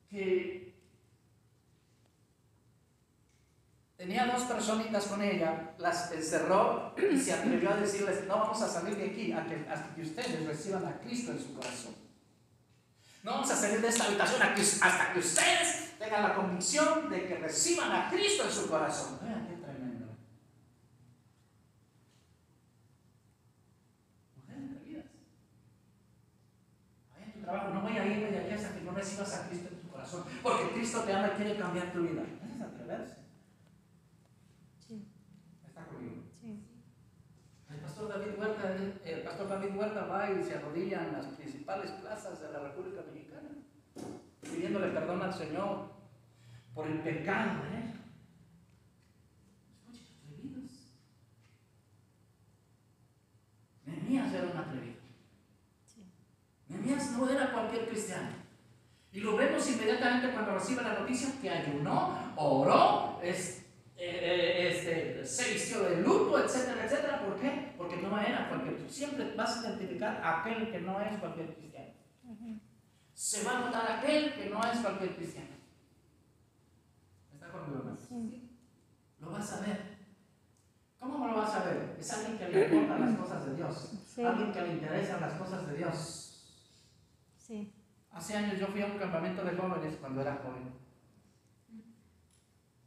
que 0.08 0.43
tenía 4.04 4.26
dos 4.26 4.42
personitas 4.42 5.06
con 5.06 5.22
ella, 5.22 5.72
las 5.78 6.12
encerró 6.12 6.94
y 7.10 7.18
se 7.18 7.32
atrevió 7.32 7.70
a 7.70 7.76
decirles, 7.76 8.26
no 8.28 8.38
vamos 8.38 8.60
a 8.60 8.68
salir 8.68 8.96
de 8.98 9.06
aquí 9.06 9.32
hasta 9.32 9.94
que 9.94 10.02
ustedes 10.02 10.46
reciban 10.46 10.84
a 10.84 11.00
Cristo 11.00 11.32
en 11.32 11.38
su 11.38 11.54
corazón. 11.54 11.94
No 13.22 13.30
vamos 13.30 13.50
a 13.50 13.56
salir 13.56 13.80
de 13.80 13.88
esta 13.88 14.04
habitación 14.04 14.42
hasta 14.42 15.12
que 15.14 15.18
ustedes 15.18 15.98
tengan 15.98 16.22
la 16.22 16.34
convicción 16.34 17.08
de 17.08 17.26
que 17.26 17.36
reciban 17.36 17.90
a 17.92 18.10
Cristo 18.10 18.44
en 18.44 18.50
su 18.50 18.68
corazón. 18.68 19.18
Vean 19.22 19.46
qué 19.48 19.54
tremendo. 19.54 20.06
Mujeres. 24.36 25.04
Vaya 27.10 27.24
en 27.24 27.32
tu 27.32 27.40
trabajo, 27.40 27.70
no 27.70 27.80
voy 27.80 27.96
a 27.96 28.04
irme 28.04 28.30
de 28.30 28.38
aquí 28.40 28.52
hasta 28.52 28.74
que 28.74 28.82
no 28.82 28.92
recibas 28.92 29.32
a 29.32 29.48
Cristo 29.48 29.68
en 29.72 29.80
tu 29.80 29.88
corazón. 29.88 30.24
Porque 30.42 30.74
Cristo 30.74 31.00
te 31.04 31.14
ama 31.14 31.28
y 31.28 31.36
quiere 31.36 31.56
cambiar 31.56 31.90
tu 31.90 32.02
vida. 32.02 32.22
Es 32.44 32.60
atreverse. 32.60 33.24
Sí. 34.86 35.08
¿Está 35.66 35.86
conmigo? 35.86 36.24
Sí. 36.38 36.66
El 37.70 37.80
pastor 38.04 38.20
David 38.20 38.38
Huerta, 38.38 38.76
el 39.04 39.22
pastor 39.22 39.48
David 39.48 39.76
Huerta 39.76 40.04
va 40.04 40.30
y 40.30 40.42
se 40.42 40.54
arrodilla 40.54 41.04
en 41.04 41.12
las 41.14 41.26
principales 41.26 41.90
plazas 41.92 42.40
de 42.40 42.52
la 42.52 42.58
República 42.60 43.02
Mexicana, 43.10 43.48
pidiéndole 44.40 44.88
perdón 44.88 45.22
al 45.22 45.32
Señor 45.32 45.90
por 46.74 46.86
el 46.86 47.00
pecado 47.00 47.62
de 47.62 47.76
él. 47.76 47.94
Nehemías 53.86 54.34
era 54.34 54.48
un 54.50 54.58
atrevido. 54.58 55.00
Nehemías 56.68 57.10
no 57.12 57.28
era 57.28 57.52
cualquier 57.52 57.88
cristiano. 57.88 58.44
Y 59.12 59.20
lo 59.20 59.36
vemos 59.36 59.70
inmediatamente 59.70 60.32
cuando 60.32 60.54
recibe 60.54 60.82
la 60.82 60.98
noticia 60.98 61.28
que 61.40 61.48
ayunó, 61.48 62.34
oró, 62.36 63.20
es, 63.22 63.64
eh, 63.96 64.18
eh, 64.22 64.68
este, 64.68 65.24
se 65.24 65.52
vistió 65.52 65.84
de 65.84 66.02
luto, 66.02 66.38
etcétera, 66.38 66.84
etcétera. 66.84 67.24
¿Por 67.24 67.40
qué? 67.40 67.72
Porque 67.78 67.96
no 67.96 68.14
Siempre 68.88 69.34
vas 69.34 69.58
a 69.58 69.68
identificar 69.68 70.16
a 70.22 70.40
aquel 70.40 70.70
que 70.70 70.80
no 70.80 71.00
es 71.00 71.18
cualquier 71.18 71.54
cristiano. 71.54 71.92
Se 73.14 73.44
va 73.44 73.58
a 73.58 73.60
notar 73.60 73.92
aquel 73.92 74.34
que 74.34 74.50
no 74.50 74.60
es 74.64 74.78
cualquier 74.78 75.16
cristiano. 75.16 75.54
Lo 79.20 79.30
vas 79.30 79.52
a 79.52 79.60
ver. 79.60 79.94
¿Cómo 80.98 81.26
lo 81.26 81.34
vas 81.34 81.54
a 81.54 81.64
ver? 81.64 81.96
Es 81.98 82.12
alguien 82.12 82.38
que 82.38 82.48
le 82.48 82.64
importan 82.64 83.00
las 83.00 83.18
cosas 83.18 83.46
de 83.46 83.54
Dios. 83.56 84.18
Alguien 84.18 84.52
que 84.52 84.62
le 84.62 84.72
interesan 84.74 85.20
las 85.20 85.34
cosas 85.34 85.66
de 85.68 85.76
Dios. 85.76 86.24
Sí. 87.36 87.74
Hace 88.10 88.36
años 88.36 88.58
yo 88.58 88.68
fui 88.68 88.80
a 88.80 88.86
un 88.86 88.98
campamento 88.98 89.44
de 89.44 89.56
jóvenes 89.56 89.96
cuando 90.00 90.20
era 90.20 90.36
joven. 90.36 90.72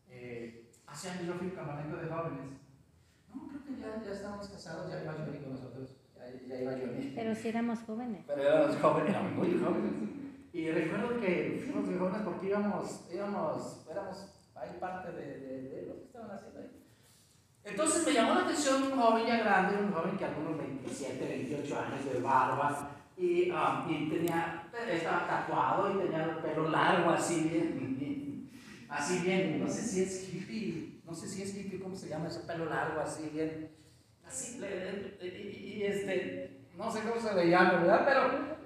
Eh, 0.10 0.72
hace 0.88 1.10
años 1.10 1.28
yo 1.28 1.34
fui 1.36 1.48
a 1.48 1.50
un 1.52 1.56
campamento 1.56 1.98
de 1.98 2.08
jóvenes. 2.08 2.67
No, 3.38 3.48
creo 3.48 3.64
que 3.64 3.82
ya, 3.82 4.04
ya 4.04 4.12
estábamos 4.12 4.48
casados, 4.48 4.92
ya 4.92 5.04
iba 5.04 5.14
Johnny 5.14 5.40
con 5.40 5.52
nosotros. 5.54 5.98
Ya, 6.16 6.26
ya 6.48 6.62
iba 6.62 6.72
Johnny. 6.72 7.14
Pero 7.16 7.36
si 7.36 7.48
éramos 7.48 7.80
jóvenes. 7.86 8.24
Pero 8.28 8.42
éramos 8.42 8.76
jóvenes, 8.78 9.10
éramos 9.10 9.32
muy 9.34 9.60
jóvenes. 9.60 9.94
Y 10.54 10.72
recuerdo 10.72 11.20
que 11.20 11.62
fuimos 11.64 11.86
muy 11.86 11.98
jóvenes 12.00 12.22
porque 12.24 12.48
íbamos, 12.48 13.06
íbamos, 13.14 13.86
éramos 13.90 14.38
hay 14.60 14.80
parte 14.80 15.12
de, 15.12 15.40
de, 15.40 15.86
lo 15.88 15.98
que 15.98 16.04
estaban 16.06 16.32
haciendo 16.32 16.60
ahí. 16.60 16.70
Entonces 17.64 18.06
me 18.06 18.14
llamó 18.14 18.34
la 18.34 18.42
atención 18.42 18.84
un 18.84 19.00
joven 19.00 19.28
ya 19.28 19.38
grande, 19.38 19.78
un 19.78 19.92
joven 19.92 20.18
que 20.18 20.26
algunos 20.26 20.58
27, 20.58 21.28
28 21.28 21.80
años 21.80 22.06
de 22.06 22.20
barba, 22.22 22.92
y, 23.18 23.52
um, 23.52 23.90
y 23.90 24.10
tenía, 24.10 24.70
estaba 24.90 25.28
tatuado 25.28 25.94
y 25.94 26.06
tenía 26.06 26.24
el 26.24 26.38
pelo 26.38 26.70
largo 26.70 27.10
así, 27.12 27.50
bien, 27.50 27.98
bien, 28.00 28.50
así 28.90 29.20
bien, 29.20 29.60
no 29.60 29.68
sé 29.68 29.82
si 29.82 30.04
es 30.04 30.34
hippie, 30.34 30.87
no 31.08 31.14
sé 31.16 31.28
si 31.28 31.42
es 31.42 31.56
hippie, 31.56 31.80
¿cómo 31.80 31.96
se 31.96 32.10
llama? 32.10 32.28
Ese 32.28 32.42
pelo 32.42 32.66
largo, 32.66 33.00
así 33.00 33.30
bien, 33.30 33.72
así, 34.28 34.60
y, 35.22 35.84
este, 35.84 36.68
no 36.76 36.92
sé 36.92 37.02
cómo 37.08 37.20
se 37.20 37.34
le 37.34 37.50
llama, 37.50 37.80
¿verdad? 37.80 38.06
Pero, 38.06 38.58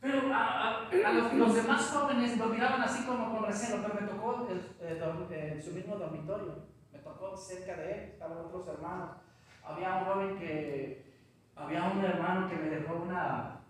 pero 0.00 0.32
a, 0.32 0.88
los, 1.34 1.54
demás 1.54 1.82
jóvenes 1.88 2.38
lo 2.38 2.46
miraban 2.46 2.80
así 2.80 3.04
como 3.04 3.34
con 3.34 3.44
recelo, 3.44 3.82
pero 3.82 4.00
me 4.00 4.06
tocó 4.06 4.48
en 4.48 5.60
su 5.60 5.72
mismo 5.72 5.96
dormitorio, 5.96 6.64
me 6.92 7.00
tocó 7.00 7.36
cerca 7.36 7.74
de 7.76 7.92
él, 7.92 8.00
estaban 8.12 8.38
otros 8.38 8.68
hermanos. 8.68 9.16
Había 9.64 9.96
un 9.96 10.04
joven 10.04 10.38
que, 10.38 11.10
había 11.56 11.84
un 11.84 12.04
hermano 12.04 12.48
que 12.48 12.56
me 12.56 12.70
dejó 12.70 13.02
una, 13.02 13.62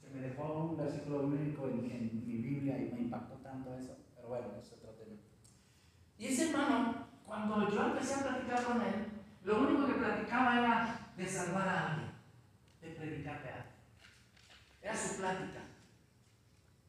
que 0.00 0.08
me 0.08 0.26
dejó 0.26 0.70
un 0.70 0.76
versículo 0.78 1.28
bíblico 1.28 1.68
en, 1.68 1.90
en 1.90 2.26
mi 2.26 2.38
Biblia 2.38 2.78
y 2.78 2.92
me 2.92 3.00
impactó 3.02 3.34
tanto 3.36 3.74
eso, 3.74 3.98
pero 4.14 4.28
bueno, 4.28 4.46
eso 4.58 4.60
es 4.60 4.72
otro 4.72 4.92
tema. 4.92 5.20
Y 6.18 6.26
ese 6.26 6.50
hermano, 6.50 7.05
cuando 7.26 7.68
yo 7.68 7.86
empecé 7.86 8.14
a 8.14 8.22
platicar 8.22 8.64
con 8.64 8.80
él, 8.80 9.06
lo 9.42 9.58
único 9.60 9.86
que 9.86 9.94
platicaba 9.94 10.58
era 10.58 11.10
de 11.16 11.26
salvar 11.26 11.68
a 11.68 11.92
alguien, 11.92 12.12
de 12.80 12.88
predicarle 12.90 13.50
a 13.50 13.54
alguien. 13.54 13.74
Era 14.80 14.96
su 14.96 15.16
plática. 15.16 15.60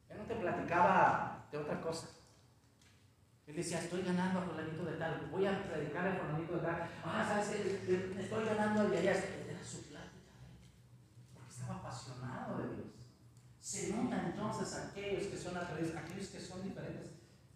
Él 0.09 0.17
no 0.17 0.23
te 0.25 0.35
platicaba 0.35 1.47
de 1.51 1.57
otra 1.57 1.81
cosa. 1.81 2.07
Él 3.47 3.55
decía, 3.55 3.79
estoy 3.79 4.03
ganando 4.03 4.39
a 4.39 4.43
fulanito 4.43 4.83
de 4.83 4.97
tal, 4.97 5.27
voy 5.31 5.45
a 5.45 5.63
predicarle 5.63 6.11
a 6.11 6.15
fulanito 6.15 6.53
de 6.55 6.59
tal. 6.59 6.89
Ah, 7.03 7.25
¿sabes 7.27 7.59
Estoy 7.59 8.45
ganando 8.45 8.93
y 8.93 8.97
allá. 8.97 9.11
Era 9.11 9.63
su 9.63 9.83
plática. 9.83 10.33
Porque 11.33 11.51
estaba 11.51 11.75
apasionado 11.75 12.57
de 12.57 12.75
Dios. 12.75 12.87
Se 13.59 13.93
nota 13.93 14.27
entonces 14.27 14.73
aquellos 14.75 15.27
que 15.27 15.37
son 15.37 15.57
atrevidos, 15.57 15.95
aquellos 15.95 16.27
que 16.27 16.39
son 16.39 16.63
diferentes. 16.63 17.11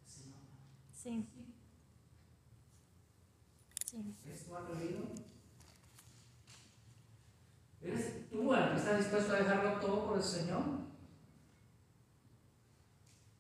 Se 0.06 0.28
nota. 0.28 0.48
Sí. 0.92 1.41
¿Eres 7.82 8.30
tú 8.30 8.54
el 8.54 8.70
que 8.70 8.76
está 8.76 8.98
dispuesto 8.98 9.34
a 9.34 9.38
dejarlo 9.38 9.80
todo 9.80 10.08
por 10.08 10.18
el 10.18 10.24
Señor? 10.24 10.62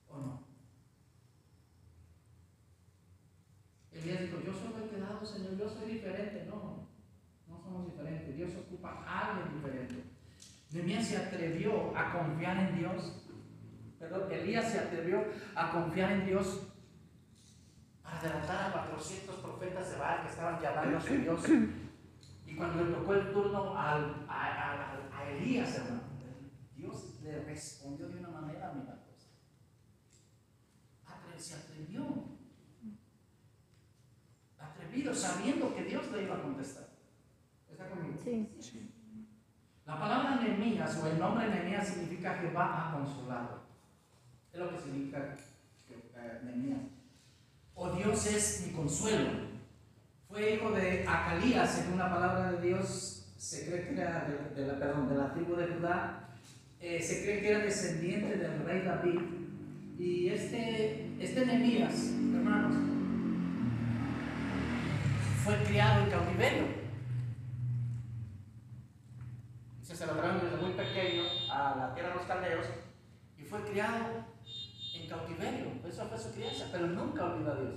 ¿O 0.09 0.17
no? 0.17 0.43
Elías 3.91 4.21
dijo, 4.21 4.39
yo 4.43 4.53
soy 4.53 4.83
el 4.83 4.89
quedado, 4.89 5.25
Señor, 5.25 5.57
yo 5.57 5.69
soy 5.69 5.91
diferente. 5.93 6.45
No, 6.45 6.87
no 7.47 7.61
somos 7.61 7.85
diferentes. 7.85 8.35
Dios 8.35 8.51
ocupa 8.55 9.03
a 9.05 9.31
alguien 9.31 9.55
diferente. 9.55 10.03
Nehemías 10.71 11.05
se 11.05 11.17
atrevió 11.17 11.95
a 11.95 12.13
confiar 12.13 12.57
en 12.57 12.79
Dios. 12.79 13.25
Perdón, 13.99 14.31
Elías 14.31 14.71
se 14.71 14.79
atrevió 14.79 15.25
a 15.53 15.71
confiar 15.71 16.13
en 16.13 16.25
Dios 16.25 16.70
para 18.11 18.33
derrotar 18.33 18.67
a 18.67 18.71
400 18.73 19.35
profetas 19.37 19.91
de 19.91 19.97
Baal 19.97 20.21
que 20.23 20.29
estaban 20.29 20.61
llamando 20.61 20.97
a 20.97 21.01
su 21.01 21.13
Dios. 21.15 21.43
Y 22.43 22.55
cuando 22.55 22.83
le 22.83 22.91
tocó 22.91 23.13
el 23.13 23.31
turno 23.31 23.77
al, 23.77 24.25
a, 24.27 24.97
a, 25.13 25.29
Elías, 25.29 25.73
hermano, 25.73 26.01
Dios 26.75 27.21
le 27.23 27.45
respondió 27.45 28.09
de 28.09 28.19
una 28.19 28.27
manera 28.27 28.73
milagrosa. 28.73 29.29
Se 31.37 31.55
atrevió. 31.55 32.03
Atrevido, 34.59 35.13
sabiendo 35.13 35.73
que 35.73 35.85
Dios 35.85 36.11
le 36.11 36.23
iba 36.23 36.35
a 36.35 36.41
contestar. 36.41 36.89
¿Está 37.71 37.87
conmigo? 37.87 38.19
Sí. 38.21 38.93
La 39.85 39.97
palabra 39.97 40.35
Nehemías 40.35 40.97
o 40.97 41.07
el 41.07 41.17
nombre 41.17 41.47
Nehemías 41.47 41.87
significa 41.87 42.35
Jehová 42.35 42.89
ha 42.89 42.93
consolado. 42.93 43.61
Es 44.51 44.59
lo 44.59 44.69
que 44.71 44.77
significa 44.77 45.35
eh, 45.89 46.41
Nehemías. 46.43 47.00
O 47.83 47.89
Dios 47.95 48.27
es 48.27 48.63
mi 48.67 48.73
consuelo. 48.73 49.31
Fue 50.29 50.53
hijo 50.53 50.69
de 50.69 51.03
Acalías, 51.07 51.67
según 51.67 51.97
la 51.97 52.11
palabra 52.11 52.51
de 52.51 52.67
Dios, 52.67 53.33
se 53.35 53.65
cree 53.65 53.87
que 53.87 53.99
era 53.99 54.27
de, 54.55 54.67
la, 54.67 54.77
perdón, 54.77 55.09
de 55.09 55.15
la 55.15 55.33
tribu 55.33 55.55
de 55.55 55.65
Judá, 55.65 56.29
eh, 56.79 57.01
se 57.01 57.23
cree 57.23 57.41
que 57.41 57.49
era 57.49 57.59
descendiente 57.65 58.37
del 58.37 58.63
rey 58.65 58.83
David. 58.83 59.19
Y 59.97 60.29
este, 60.29 61.07
este 61.19 61.43
Nehemías, 61.43 62.11
hermanos, 62.35 62.75
fue 65.43 65.55
criado 65.63 66.03
en 66.03 66.11
cautiverio. 66.11 66.65
Se 69.81 69.95
celebraron 69.95 70.39
desde 70.39 70.57
muy 70.57 70.73
pequeño 70.73 71.23
a 71.51 71.75
la 71.75 71.93
tierra 71.95 72.09
de 72.09 72.15
los 72.15 72.25
caldeos 72.25 72.67
y 73.39 73.41
fue 73.41 73.59
criado 73.63 74.23
cautiverio. 75.11 75.71
Eso 75.87 76.07
fue 76.07 76.17
su 76.17 76.31
crianza, 76.31 76.65
pero 76.71 76.87
nunca 76.87 77.25
olvidó 77.25 77.51
a 77.51 77.55
Dios. 77.55 77.75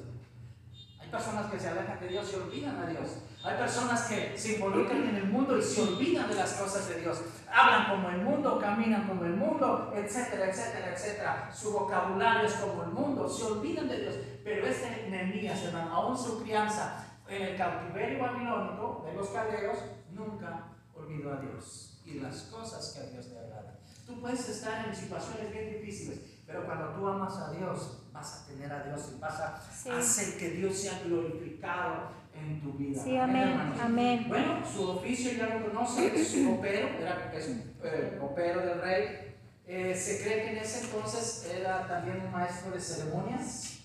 Hay 1.01 1.09
personas 1.11 1.51
que 1.51 1.61
se 1.61 1.69
alejan 1.69 2.01
de 2.01 2.09
Dios 2.09 2.33
y 2.33 2.37
olvidan 2.37 2.79
a 2.79 2.87
Dios. 2.87 3.19
Hay 3.45 3.59
personas 3.59 4.09
que 4.09 4.39
se 4.39 4.55
involucran 4.55 5.07
en 5.09 5.17
el 5.17 5.27
mundo 5.27 5.59
y 5.59 5.63
se 5.63 5.83
olvidan 5.83 6.29
de 6.29 6.35
las 6.35 6.55
cosas 6.55 6.89
de 6.89 7.01
Dios. 7.01 7.21
Hablan 7.53 7.91
como 7.91 8.09
el 8.09 8.23
mundo, 8.23 8.59
caminan 8.59 9.07
como 9.07 9.25
el 9.25 9.35
mundo, 9.35 9.93
etcétera, 9.95 10.49
etcétera, 10.49 10.93
etcétera. 10.95 11.51
Su 11.53 11.73
vocabulario 11.73 12.47
es 12.47 12.55
como 12.55 12.85
el 12.85 12.91
mundo. 12.91 13.29
Se 13.29 13.45
olvidan 13.45 13.89
de 13.89 14.01
Dios. 14.01 14.15
Pero 14.43 14.67
este 14.67 15.09
Nehemías, 15.11 15.63
hermano, 15.65 15.95
aún 15.95 16.17
su 16.17 16.43
crianza 16.43 17.05
en 17.29 17.43
el 17.43 17.57
cautiverio 17.57 18.21
babilónico 18.21 19.05
de 19.07 19.15
los 19.15 19.29
caldeos, 19.29 19.79
nunca 20.11 20.69
olvidó 20.95 21.35
a 21.35 21.37
Dios 21.37 22.01
y 22.05 22.21
las 22.21 22.43
cosas 22.45 22.95
que 22.95 23.01
a 23.01 23.11
Dios 23.11 23.27
le 23.27 23.39
agradan. 23.39 23.84
Tú 24.07 24.21
puedes 24.21 24.49
estar 24.49 24.87
en 24.87 24.95
situaciones 24.95 25.51
bien 25.51 25.81
difíciles, 25.81 26.21
pero 26.47 26.67
cuando 26.67 26.89
tú 26.91 27.09
amas 27.09 27.37
a 27.39 27.53
Dios, 27.53 28.03
vas 28.13 28.43
a 28.43 28.47
tener 28.47 28.71
a 28.71 28.85
Dios 28.85 29.15
y 29.17 29.21
vas 29.21 29.41
a 29.41 29.57
hacer 29.99 30.39
que 30.39 30.51
Dios 30.51 30.77
sea 30.77 31.01
glorificado 31.05 32.11
en 32.35 32.61
tu 32.61 32.75
vida. 32.75 33.03
Sí, 33.03 33.17
amén, 33.17 33.73
amén. 33.81 34.27
Bueno, 34.29 34.63
su 34.65 34.91
oficio 34.91 35.33
ya 35.33 35.55
lo 35.55 35.69
conoce, 35.69 36.23
su 36.23 36.51
copero, 36.51 36.89
era 37.01 37.33
es 37.35 37.49
un 37.49 37.63
eh, 37.83 38.19
copero 38.21 38.61
del 38.61 38.83
rey. 38.83 39.35
Eh, 39.67 39.95
se 39.95 40.23
cree 40.23 40.45
que 40.45 40.51
en 40.51 40.59
ese 40.59 40.85
entonces 40.85 41.51
era 41.59 41.89
también 41.89 42.21
un 42.27 42.31
maestro 42.31 42.73
de 42.73 42.81
ceremonias. 42.81 43.79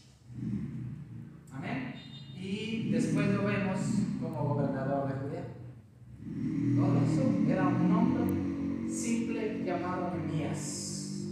Amén. 1.54 1.94
Y 2.36 2.92
después 2.92 3.28
lo 3.28 3.46
vemos 3.46 3.80
como 4.22 4.54
gobernador 4.54 5.08
de 5.08 5.14
Judea. 5.20 5.46
Todo 6.76 6.98
eso 7.06 7.52
era 7.52 7.68
un 7.68 7.92
hombre 7.96 8.49
simple 8.90 9.64
llamado 9.64 10.12
Nemías. 10.16 11.26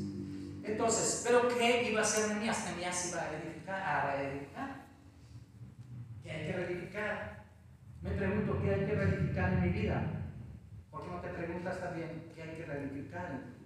Entonces, 0.63 1.23
¿pero 1.25 1.47
qué 1.47 1.89
iba 1.89 2.01
a 2.01 2.03
hacer 2.03 2.29
Nehemías? 2.29 2.65
Nehemías 2.65 3.09
iba 3.09 3.21
a 3.21 3.33
edificar, 3.33 3.81
a 3.81 4.15
reedificar. 4.15 4.85
¿Qué 6.23 6.31
hay 6.31 6.45
que 6.47 6.53
reedificar? 6.53 7.45
Me 8.01 8.11
pregunto, 8.11 8.61
¿qué 8.61 8.73
hay 8.73 8.85
que 8.85 8.95
reedificar 8.95 9.53
en 9.53 9.61
mi 9.61 9.69
vida? 9.69 10.03
¿Por 10.91 11.03
qué 11.03 11.07
no 11.09 11.21
te 11.21 11.29
preguntas 11.29 11.79
también 11.79 12.31
qué 12.35 12.43
hay 12.43 12.57
que 12.57 12.65
reedificar 12.65 13.31
en 13.31 13.57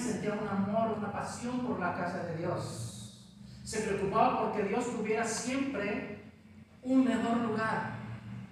sentía 0.00 0.32
un 0.32 0.48
amor, 0.48 0.98
una 0.98 1.12
pasión 1.12 1.60
por 1.60 1.78
la 1.78 1.94
casa 1.94 2.24
de 2.24 2.38
Dios. 2.38 3.36
Se 3.62 3.82
preocupaba 3.82 4.40
porque 4.42 4.68
Dios 4.68 4.84
tuviera 4.96 5.24
siempre 5.24 6.18
un 6.82 7.04
mejor 7.04 7.36
lugar, 7.38 7.92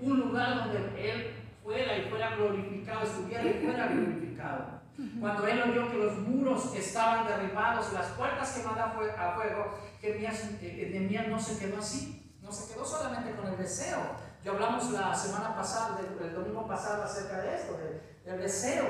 un 0.01 0.21
lugar 0.21 0.65
donde 0.65 1.11
Él 1.11 1.38
fuera 1.69 1.99
y 1.99 2.09
fuera 2.09 2.35
glorificado, 2.35 3.03
estuviera 3.03 3.45
y 3.45 3.63
fuera 3.63 3.89
glorificado. 3.89 4.79
Cuando 5.21 5.47
él 5.47 5.63
oyó 5.63 5.91
que 5.91 5.99
los 5.99 6.19
muros 6.21 6.75
estaban 6.75 7.27
derribados 7.27 7.93
las 7.93 8.07
puertas 8.13 8.53
quemadas 8.53 8.95
a 9.19 9.33
fuego, 9.33 9.79
eh, 10.03 10.89
Nehemías 10.91 11.29
no 11.29 11.39
se 11.39 11.59
quedó 11.59 11.79
así, 11.79 12.35
no 12.41 12.51
se 12.51 12.73
quedó 12.73 12.85
solamente 12.87 13.37
con 13.37 13.49
el 13.49 13.59
deseo. 13.59 13.99
Ya 14.43 14.53
hablamos 14.53 14.91
la 14.93 15.15
semana 15.15 15.55
pasada, 15.55 16.01
el 16.01 16.35
domingo 16.35 16.67
pasado 16.67 17.03
acerca 17.03 17.43
de 17.43 17.55
esto, 17.55 17.77
del 18.25 18.41
deseo 18.41 18.87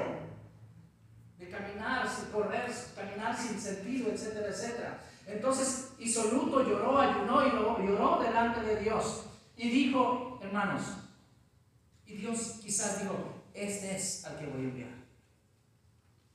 de 1.37 1.49
caminar 1.49 2.09
sin 2.09 2.31
correr, 2.31 2.71
caminar 2.95 3.37
sin 3.37 3.59
sentido, 3.61 4.13
etcétera, 4.13 4.49
etcétera. 4.49 5.01
Entonces 5.27 5.95
hizo 5.99 6.31
luto, 6.31 6.63
lloró, 6.63 6.99
ayunó 6.99 7.45
y 7.45 7.87
lloró 7.87 8.21
delante 8.23 8.63
de 8.63 8.77
Dios 8.77 9.27
y 9.57 9.69
dijo, 9.69 10.39
hermanos, 10.43 11.08
y 12.09 12.17
Dios 12.17 12.59
quizás 12.63 13.03
dijo, 13.03 13.15
este 13.53 13.95
es 13.95 14.25
al 14.25 14.39
que 14.39 14.47
voy 14.47 14.63
a 14.63 14.65
enviar. 14.65 14.89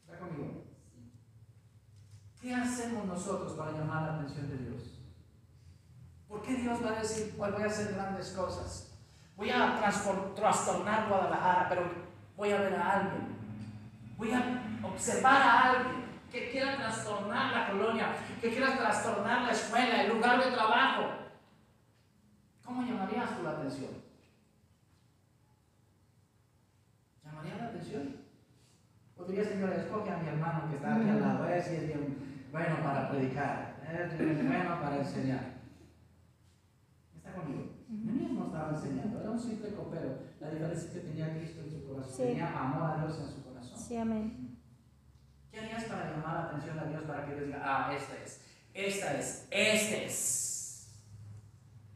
¿Está 0.04 0.20
conmigo? 0.20 0.66
¿Qué 2.40 2.54
hacemos 2.54 3.06
nosotros 3.06 3.54
para 3.54 3.72
llamar 3.72 4.04
la 4.04 4.16
atención 4.18 4.50
de 4.50 4.58
Dios? 4.58 5.00
¿Por 6.28 6.44
qué 6.44 6.54
Dios 6.56 6.84
va 6.84 6.92
a 6.92 7.02
decir, 7.02 7.34
pues 7.36 7.52
voy 7.52 7.64
a 7.64 7.66
hacer 7.66 7.96
grandes 7.96 8.30
cosas? 8.30 8.92
Voy 9.36 9.50
a 9.50 9.80
trastornar 10.36 11.10
Guadalajara, 11.10 11.70
pero 11.70 11.92
voy 12.38 12.52
a 12.52 12.62
ver 12.62 12.76
a 12.76 12.92
alguien. 12.92 13.36
Voy 14.16 14.32
a 14.32 14.80
observar 14.84 15.42
a 15.42 15.70
alguien 15.72 16.04
que 16.32 16.52
quiera 16.52 16.78
trastornar 16.78 17.52
la 17.52 17.72
colonia, 17.72 18.16
que 18.40 18.50
quiera 18.52 18.78
trastornar 18.78 19.42
la 19.42 19.52
escuela, 19.52 20.04
el 20.04 20.14
lugar 20.14 20.44
de 20.44 20.52
trabajo. 20.52 21.10
¿Cómo 22.64 22.84
llamarías 22.84 23.40
la 23.44 23.52
atención? 23.52 24.03
O 29.24 29.28
diría, 29.28 29.46
Señor, 29.46 29.72
escoge 29.74 30.10
a 30.12 30.18
mi 30.18 30.28
hermano 30.28 30.70
que 30.70 30.76
está 30.76 30.96
aquí 30.96 31.10
al 31.10 31.22
lado, 31.22 31.44
ver 31.46 31.64
si 31.64 31.76
es 31.76 31.88
bien, 31.88 32.18
bueno 32.52 32.76
para 32.84 33.10
predicar, 33.10 33.80
es 33.90 34.18
bueno 34.48 34.82
para 34.82 34.98
enseñar. 34.98 35.54
¿Está 37.16 37.34
conmigo? 37.34 37.72
Nehemías 37.88 38.32
no 38.32 38.46
estaba 38.48 38.70
enseñando, 38.72 39.22
era 39.22 39.32
un 39.32 39.40
simple 39.40 39.74
copero. 39.74 40.18
La 40.42 40.50
diferencia 40.50 40.88
es 40.90 40.94
que 40.94 41.00
tenía 41.00 41.34
Cristo 41.38 41.62
en 41.64 41.72
su 41.72 41.88
corazón, 41.88 42.12
Sí. 42.14 42.24
tenía 42.24 42.60
amor 42.60 42.92
a 42.92 42.98
Dios 43.06 43.20
en 43.20 43.28
su 43.28 43.44
corazón. 43.44 43.80
Sí, 43.80 43.96
amén. 43.96 44.58
¿Qué 45.52 45.60
harías 45.60 45.84
para 45.86 46.10
llamar 46.12 46.34
la 46.36 46.44
atención 46.50 46.80
a 46.80 46.86
Dios 46.86 47.04
para 47.04 47.26
que 47.26 47.36
Dios 47.36 47.46
diga, 47.48 47.62
ah, 47.64 47.94
esta 47.94 48.16
es, 48.24 48.42
esta 48.74 49.14
es, 49.20 49.48
este 49.52 50.06
es? 50.06 50.88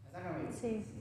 ¿Está 0.05 0.21
conmigo? 0.21 0.51
Sí. 0.61 0.93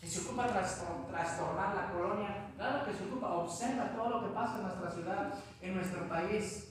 Que 0.00 0.06
se 0.08 0.20
ocupa 0.26 0.48
trastor- 0.48 1.06
trastornar 1.08 1.76
la 1.76 1.92
colonia. 1.92 2.50
Claro 2.56 2.84
que 2.86 2.92
se 2.94 3.04
ocupa, 3.04 3.34
observa 3.52 3.92
todo 3.94 4.08
lo 4.08 4.22
que 4.28 4.34
pasa 4.34 4.56
en 4.56 4.62
nuestra 4.62 4.90
ciudad, 4.90 5.34
en 5.60 5.74
nuestro 5.74 6.08
país. 6.08 6.68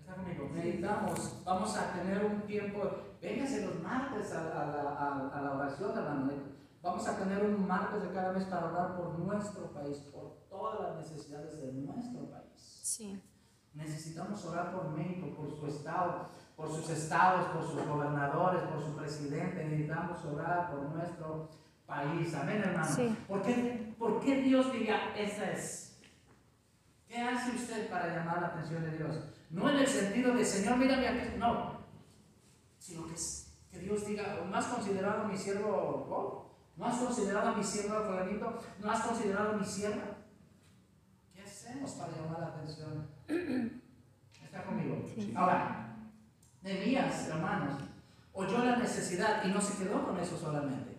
¿Está 0.00 0.14
conmigo? 0.16 0.48
Necesitamos, 0.54 1.42
vamos 1.44 1.76
a 1.76 1.92
tener 1.92 2.24
un 2.24 2.42
tiempo, 2.42 2.80
véngase 3.20 3.66
los 3.66 3.80
martes 3.82 4.32
a, 4.32 4.40
a 4.40 4.66
la, 4.66 4.82
a- 4.90 5.30
a 5.38 5.42
la 5.42 5.52
oración, 5.52 5.96
hermano. 5.96 6.32
Vamos 6.82 7.06
a 7.08 7.16
tener 7.18 7.42
un 7.44 7.66
martes 7.66 8.02
de 8.02 8.10
cada 8.12 8.32
mes 8.32 8.44
para 8.44 8.66
orar 8.66 8.96
por 8.96 9.18
nuestro 9.18 9.72
país, 9.72 9.98
por 10.12 10.36
todas 10.50 10.80
las 10.80 10.96
necesidades 10.96 11.60
de 11.60 11.72
nuestro 11.72 12.30
país. 12.30 12.52
Sí. 12.82 13.22
Necesitamos 13.72 14.44
orar 14.44 14.72
por 14.72 14.90
México, 14.90 15.34
por 15.34 15.50
su 15.50 15.66
estado, 15.66 16.26
por 16.56 16.68
sus 16.68 16.88
estados, 16.90 17.46
por 17.48 17.62
sus 17.64 17.86
gobernadores, 17.88 18.62
por 18.64 18.82
su 18.82 18.94
presidente. 18.94 19.64
Necesitamos 19.64 20.22
orar 20.26 20.70
por 20.70 20.82
nuestro 20.94 21.48
país. 21.86 22.34
Amén, 22.34 22.62
hermano. 22.64 22.94
Sí. 22.94 23.16
¿Por, 23.28 23.42
qué, 23.42 23.94
por 23.98 24.20
qué 24.20 24.42
Dios 24.42 24.72
diga, 24.72 25.14
esa 25.16 25.50
es? 25.52 25.98
¿Qué 27.06 27.20
hace 27.20 27.52
usted 27.52 27.88
para 27.88 28.14
llamar 28.14 28.40
la 28.40 28.48
atención 28.48 28.82
de 28.84 28.96
Dios? 28.96 29.16
No 29.50 29.70
en 29.70 29.76
el 29.76 29.86
sentido 29.86 30.34
de, 30.34 30.44
Señor, 30.44 30.76
mírame 30.78 31.08
aquí. 31.08 31.36
No. 31.38 31.78
Sino 32.78 33.06
que, 33.06 33.14
que 33.70 33.78
Dios 33.78 34.06
diga, 34.06 34.44
¿no 34.48 34.56
has 34.56 34.66
considerado 34.66 35.22
a 35.22 35.28
mi 35.28 35.36
siervo 35.36 36.06
Job? 36.08 36.44
¿No 36.76 36.86
has 36.86 36.96
considerado 36.96 37.50
a 37.50 37.56
mi 37.56 37.62
siervo 37.62 38.04
fulanito? 38.04 38.58
¿No 38.80 38.90
has 38.90 39.00
considerado 39.00 39.52
a 39.52 39.56
mi 39.56 39.64
sierva? 39.64 40.02
¿Qué 41.32 41.42
hacemos 41.42 41.92
para 41.92 42.12
llamar 42.12 42.40
la 42.40 42.46
atención? 42.48 43.08
¿Está 44.42 44.64
conmigo? 44.64 45.04
Sí. 45.14 45.32
Ahora, 45.36 45.96
Nehemías, 46.62 47.28
hermanos, 47.28 47.74
oyó 48.32 48.64
la 48.64 48.76
necesidad 48.76 49.44
y 49.44 49.48
no 49.48 49.60
se 49.60 49.84
quedó 49.84 50.04
con 50.04 50.18
eso 50.18 50.36
solamente. 50.36 50.93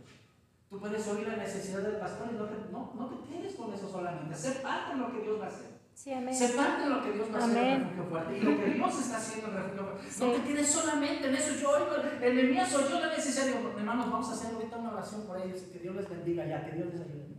Tú 0.69 0.79
puedes 0.79 1.07
oír 1.07 1.27
la 1.27 1.37
necesidad 1.37 1.81
del 1.81 1.97
pastor 1.97 2.27
y 2.31 2.35
no 2.35 2.45
te, 2.45 2.71
no, 2.71 2.93
no 2.95 3.07
te 3.07 3.29
quedes 3.29 3.55
con 3.55 3.73
eso 3.73 3.87
solamente. 3.89 4.35
Sé 4.35 4.51
parte 4.61 4.93
en 4.93 4.99
lo 4.99 5.11
que 5.11 5.21
Dios 5.21 5.39
va 5.39 5.45
a 5.45 5.49
hacer. 5.49 5.75
Sí, 5.93 6.11
amén. 6.11 6.35
Sé 6.35 6.49
parte 6.49 6.83
de 6.83 6.89
lo 6.89 7.01
que 7.03 7.11
Dios 7.13 7.27
va 7.33 7.39
a 7.39 7.45
hacer 7.45 7.57
en 7.57 7.63
Amén. 7.63 7.83
refugio 7.83 8.05
fuerte. 8.09 8.37
Y 8.37 8.41
lo 8.41 8.57
que 8.57 8.65
Dios 8.71 8.99
está 8.99 9.17
haciendo 9.17 9.47
en 9.47 9.53
refugio 9.55 9.83
fuerte. 9.85 10.11
Sí. 10.11 10.23
No 10.25 10.31
te 10.33 10.41
quedes 10.43 10.67
solamente 10.69 11.29
en 11.29 11.35
eso. 11.35 11.55
Yo 11.55 11.69
oigo, 11.69 11.95
el 12.21 12.35
Nehemías 12.35 12.75
oyó 12.75 12.99
la 12.99 13.15
necesidad. 13.15 13.45
Digo, 13.45 13.73
hermanos, 13.77 14.11
vamos 14.11 14.29
a 14.29 14.33
hacer 14.33 14.53
ahorita 14.53 14.77
una 14.77 14.91
oración 14.91 15.25
por 15.25 15.39
ellos 15.39 15.61
y 15.67 15.71
que 15.71 15.79
Dios 15.79 15.95
les 15.95 16.09
bendiga 16.09 16.45
ya, 16.45 16.65
que 16.65 16.71
Dios 16.71 16.87
les 16.93 17.01
ayude. 17.01 17.35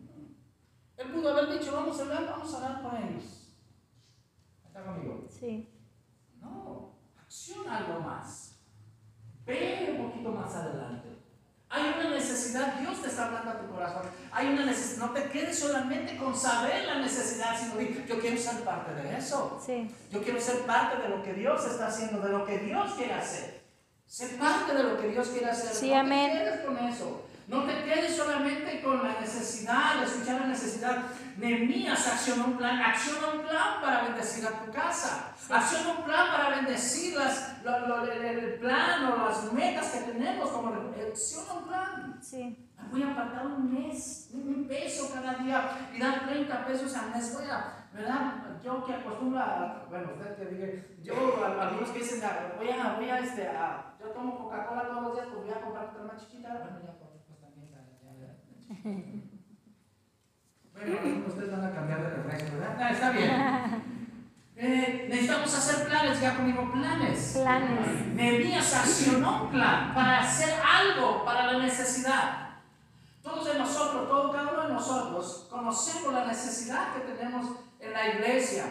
Él 0.96 1.12
pudo 1.12 1.30
haber 1.30 1.58
dicho, 1.58 1.72
vamos 1.72 2.00
a 2.00 2.04
orar, 2.04 2.26
vamos 2.26 2.54
a 2.54 2.58
orar 2.58 2.82
por 2.82 2.94
ellos. 2.94 3.52
¿Está 4.66 4.82
conmigo? 4.84 5.26
Sí. 5.28 5.68
No, 6.40 6.94
acciona 7.20 7.78
algo 7.78 8.00
más. 8.00 8.60
Ve 9.44 9.96
un 9.98 10.06
poquito 10.10 10.30
más 10.30 10.54
adelante. 10.54 11.08
Hay 11.68 11.92
una 11.98 12.10
necesidad, 12.10 12.80
Dios 12.80 13.02
te 13.02 13.06
está 13.16 13.29
hablando 13.29 13.50
a 13.50 13.59
tu 13.59 13.72
corazón. 13.72 14.02
Hay 14.31 14.48
una 14.48 14.66
necesidad, 14.66 15.07
no 15.07 15.12
te 15.12 15.24
quedes 15.31 15.59
solamente 15.59 16.16
con 16.18 16.37
saber 16.37 16.85
la 16.85 16.98
necesidad, 16.98 17.59
sino 17.59 17.76
di, 17.76 18.05
yo 18.07 18.20
quiero 18.20 18.37
ser 18.37 18.62
parte 18.62 18.94
de 18.94 19.16
eso. 19.16 19.59
Sí. 19.64 19.90
Yo 20.12 20.22
quiero 20.22 20.38
ser 20.38 20.59
parte 20.66 21.00
de 21.00 21.09
lo 21.09 21.22
que 21.22 21.33
Dios 21.33 21.64
está 21.64 21.87
haciendo, 21.87 22.20
de 22.20 22.29
lo 22.29 22.44
que 22.44 22.59
Dios 22.59 22.92
quiere 22.94 23.14
hacer. 23.14 23.62
Ser 24.07 24.38
parte 24.38 24.74
de 24.74 24.83
lo 24.83 24.98
que 24.98 25.09
Dios 25.09 25.29
quiere 25.29 25.46
hacer. 25.46 25.74
Sí, 25.74 25.92
amén. 25.94 26.61
con 26.64 26.79
eso. 26.79 27.22
No 27.48 27.62
te 27.64 27.85
quedes 27.85 28.16
solamente 28.16 28.82
con 28.82 29.02
la 29.04 29.20
necesidad, 29.20 30.00
de 30.00 30.06
escuchar 30.06 30.40
la 30.40 30.46
necesidad. 30.48 31.02
Nehemías 31.37 32.06
accionó 32.09 32.46
un 32.46 32.56
plan, 32.56 32.80
acciona 32.80 33.35
un 33.35 33.42
plan 33.42 33.80
para 33.80 34.02
bendecir 34.02 34.44
a 34.46 34.50
tu 34.64 34.72
casa. 34.72 35.32
Acciona 35.48 35.98
un 35.98 36.04
plan 36.04 36.26
para 36.32 36.56
bendecir 36.56 37.16
las, 37.16 37.62
lo- 37.62 37.87
lo- 37.87 38.04
el, 38.11 38.54
plan 38.59 39.04
o 39.12 39.16
las 39.28 39.52
metas 39.52 39.90
que 39.92 40.12
tenemos. 40.12 40.50
Como, 40.50 40.68
acciona 40.70 41.52
un 41.52 41.64
plan. 41.68 42.18
Sí. 42.20 42.68
Voy 42.90 43.02
a 43.02 43.12
apartar 43.12 43.46
un 43.46 43.72
mes, 43.72 44.30
un 44.32 44.66
peso 44.66 45.11
cada 45.14 45.35
día 45.35 45.88
y 45.94 46.00
dar 46.00 46.26
30 46.26 46.66
pesos 46.66 46.94
al 46.96 47.11
mes. 47.11 47.32
Voy 47.32 47.44
a, 47.48 47.87
¿verdad? 47.92 48.42
Yo 48.64 48.85
que 48.85 48.94
acostumbro 48.94 49.40
a, 49.40 49.85
bueno, 49.88 50.11
usted 50.16 50.37
que 50.37 50.44
diga, 50.54 50.66
yo, 51.02 51.14
a- 51.44 51.62
algunos 51.68 51.90
que 51.90 51.98
dicen, 52.00 52.20
ah, 52.24 52.54
voy 52.56 52.70
a, 52.70 52.94
voy 52.94 53.09
a, 53.09 53.18
este, 53.20 53.46
a- 53.48 53.94
yo 54.00 54.06
tomo 54.09 54.37
Coca-Cola 54.37 54.88
todos 54.88 55.02
los 55.04 55.14
días, 55.14 55.26
pues 55.32 55.44
voy 55.44 55.52
a 55.52 55.61
comprar 55.61 55.85
otra 55.90 56.02
más 56.02 56.20
chiquita. 56.20 56.48
Bueno, 56.54 56.78
ya, 56.85 56.92
pues, 56.98 57.11
pues 57.26 57.40
también, 57.40 57.70
ya, 57.70 57.82
ya, 58.02 58.12
ya. 58.26 58.35
Bueno, 60.72 61.26
ustedes 61.26 61.50
van 61.50 61.64
a 61.64 61.74
cambiar 61.74 62.02
de 62.02 62.11
refresco, 62.11 62.59
¿verdad? 62.59 62.76
Ah, 62.79 62.90
está 62.90 63.11
bien. 63.11 63.96
Eh, 64.59 65.05
necesitamos 65.11 65.55
hacer 65.55 65.87
planes, 65.87 66.18
ya 66.18 66.35
conmigo, 66.35 66.72
planes. 66.72 67.33
Planes. 67.35 68.07
Nehemías 68.14 68.74
accionó 68.74 69.44
un 69.44 69.50
plan 69.50 69.92
para 69.92 70.20
hacer 70.20 70.55
algo 70.64 71.26
para 71.26 71.52
la 71.52 71.59
necesidad. 71.59 72.61
Todos 73.22 73.52
de 73.52 73.59
nosotros, 73.59 74.09
todo 74.09 74.33
cada 74.33 74.52
uno 74.52 74.62
de 74.62 74.72
nosotros, 74.72 75.46
conocemos 75.50 76.14
la 76.14 76.26
necesidad 76.26 76.94
que 76.94 77.12
tenemos 77.12 77.55
en 77.81 77.92
la 77.92 78.14
iglesia. 78.14 78.64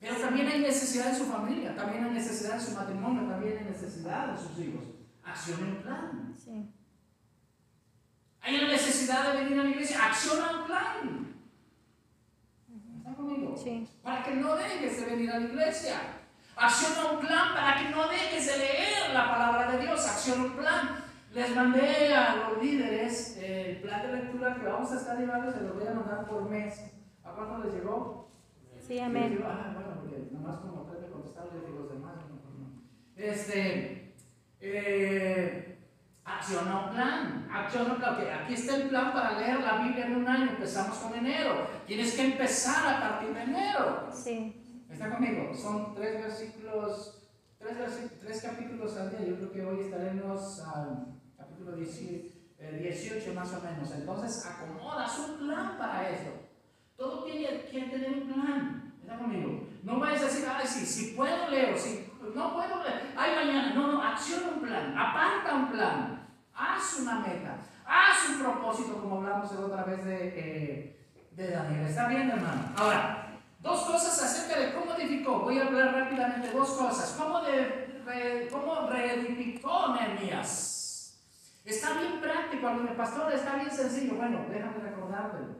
Pero 0.00 0.16
también 0.16 0.48
hay 0.48 0.60
necesidad 0.60 1.08
en 1.08 1.16
su 1.16 1.26
familia, 1.26 1.76
también 1.76 2.04
hay 2.04 2.12
necesidad 2.12 2.54
en 2.54 2.60
su 2.60 2.72
matrimonio, 2.72 3.28
también 3.28 3.58
hay 3.58 3.64
necesidad 3.64 4.30
en 4.30 4.38
sus 4.38 4.58
hijos. 4.58 4.84
Accione 5.22 5.64
un 5.64 5.82
plan. 5.82 6.34
Sí. 6.42 6.72
Hay 8.46 8.58
una 8.58 8.68
necesidad 8.68 9.32
de 9.32 9.42
venir 9.42 9.58
a 9.58 9.64
la 9.64 9.70
iglesia, 9.70 10.06
acciona 10.06 10.60
un 10.60 10.66
plan. 10.66 11.34
¿Está 12.98 13.14
conmigo? 13.14 13.56
Sí. 13.56 13.88
para 14.04 14.22
que 14.22 14.36
no 14.36 14.54
dejes 14.54 15.00
de 15.00 15.06
venir 15.06 15.30
a 15.32 15.40
la 15.40 15.46
iglesia. 15.46 15.96
Acciona 16.54 17.10
un 17.10 17.18
plan 17.26 17.54
para 17.54 17.76
que 17.76 17.88
no 17.90 18.08
dejes 18.08 18.46
de 18.46 18.58
leer 18.58 19.12
la 19.12 19.32
palabra 19.32 19.72
de 19.72 19.82
Dios. 19.82 20.06
Acciona 20.06 20.44
un 20.44 20.52
plan. 20.56 21.04
Les 21.34 21.56
mandé 21.56 22.14
a 22.14 22.36
los 22.36 22.62
líderes 22.62 23.36
el 23.42 23.80
plan 23.82 24.02
de 24.02 24.12
lectura 24.16 24.54
que 24.54 24.64
vamos 24.64 24.92
a 24.92 24.96
estar 24.96 25.18
llevando, 25.18 25.52
se 25.52 25.62
los 25.62 25.74
voy 25.74 25.86
a 25.88 25.94
mandar 25.94 26.26
por 26.28 26.48
mes. 26.48 26.92
¿A 27.24 27.32
cuánto 27.32 27.58
les 27.66 27.74
llegó? 27.74 28.30
Sí, 28.80 29.00
amén. 29.00 29.44
ah, 29.44 29.72
bueno, 29.74 30.00
porque 30.00 30.28
nomás 30.30 30.60
como 30.60 30.84
tres 30.84 31.02
me 31.02 31.08
contestaron, 31.08 31.52
les 31.52 31.66
digo 31.66 31.80
los 31.80 31.92
demás. 31.92 32.14
pues. 33.16 33.26
Este, 33.26 34.14
eh, 34.60 35.75
acciona 36.26 36.86
un 36.86 36.90
plan, 36.90 37.48
acciona 37.50 37.92
un 37.92 37.98
plan. 37.98 38.14
Ok, 38.14 38.20
aquí 38.42 38.54
está 38.54 38.76
el 38.76 38.88
plan 38.88 39.12
para 39.12 39.38
leer 39.38 39.60
la 39.60 39.78
Biblia 39.78 40.06
en 40.06 40.16
un 40.16 40.28
año, 40.28 40.50
empezamos 40.50 40.98
con 40.98 41.14
enero. 41.14 41.68
Tienes 41.86 42.14
que 42.14 42.24
empezar 42.24 42.96
a 42.96 43.00
partir 43.00 43.32
de 43.32 43.42
enero. 43.42 44.08
Sí. 44.12 44.84
¿Está 44.90 45.10
conmigo? 45.10 45.54
Son 45.54 45.94
tres 45.94 46.22
versículos, 46.22 47.22
tres, 47.58 47.76
tres 48.20 48.42
capítulos 48.42 48.96
al 48.96 49.10
día. 49.10 49.26
Yo 49.26 49.36
creo 49.36 49.52
que 49.52 49.64
hoy 49.64 49.80
estaremos 49.84 50.60
al 50.60 51.06
capítulo 51.36 51.76
18, 51.76 52.34
eh, 52.58 52.80
18 52.82 53.34
más 53.34 53.52
o 53.54 53.60
menos. 53.60 53.90
Entonces, 53.92 54.46
acomodas 54.46 55.18
un 55.18 55.46
plan 55.46 55.78
para 55.78 56.08
eso. 56.10 56.30
Todo 56.96 57.24
tiene 57.24 57.62
que 57.62 57.80
tener 57.82 58.22
un 58.22 58.32
plan. 58.32 58.94
¿Está 59.00 59.18
conmigo? 59.18 59.68
No 59.82 60.00
vayas 60.00 60.22
a 60.22 60.24
decir, 60.24 60.44
ay, 60.48 60.66
sí, 60.66 60.84
si 60.84 61.14
puedo 61.14 61.48
leo, 61.48 61.76
si 61.76 62.10
no 62.34 62.54
puedo 62.54 62.82
leer, 62.82 63.12
ay, 63.16 63.34
mañana. 63.36 63.74
No, 63.74 63.92
no, 63.92 64.02
acciona 64.02 64.48
un 64.48 64.60
plan, 64.60 64.98
aparta 64.98 65.54
un 65.54 65.70
plan, 65.70 66.15
haz 66.56 66.98
una 67.00 67.20
meta, 67.20 67.56
haz 67.84 68.30
un 68.30 68.42
propósito, 68.42 69.00
como 69.00 69.16
hablamos 69.18 69.52
la 69.52 69.66
otra 69.66 69.84
vez 69.84 70.04
de, 70.04 70.28
eh, 70.34 71.06
de 71.32 71.50
Daniel. 71.50 71.86
¿Está 71.86 72.08
bien, 72.08 72.30
hermano? 72.30 72.72
Ahora, 72.76 73.38
dos 73.60 73.80
cosas 73.82 74.22
acerca 74.22 74.60
de 74.60 74.74
cómo 74.74 74.94
edificó. 74.94 75.40
Voy 75.40 75.58
a 75.58 75.66
hablar 75.66 75.94
rápidamente 75.94 76.50
dos 76.50 76.70
cosas. 76.70 77.14
¿Cómo, 77.18 77.40
cómo 78.50 78.88
reedificó 78.88 79.94
Nehemías? 79.94 80.72
Está 81.64 81.94
bien 81.98 82.20
práctico, 82.20 82.68
amigo 82.68 82.96
pastor, 82.96 83.32
está 83.32 83.56
bien 83.56 83.70
sencillo. 83.70 84.14
Bueno, 84.14 84.46
déjame 84.48 84.78
recordártelo. 84.78 85.56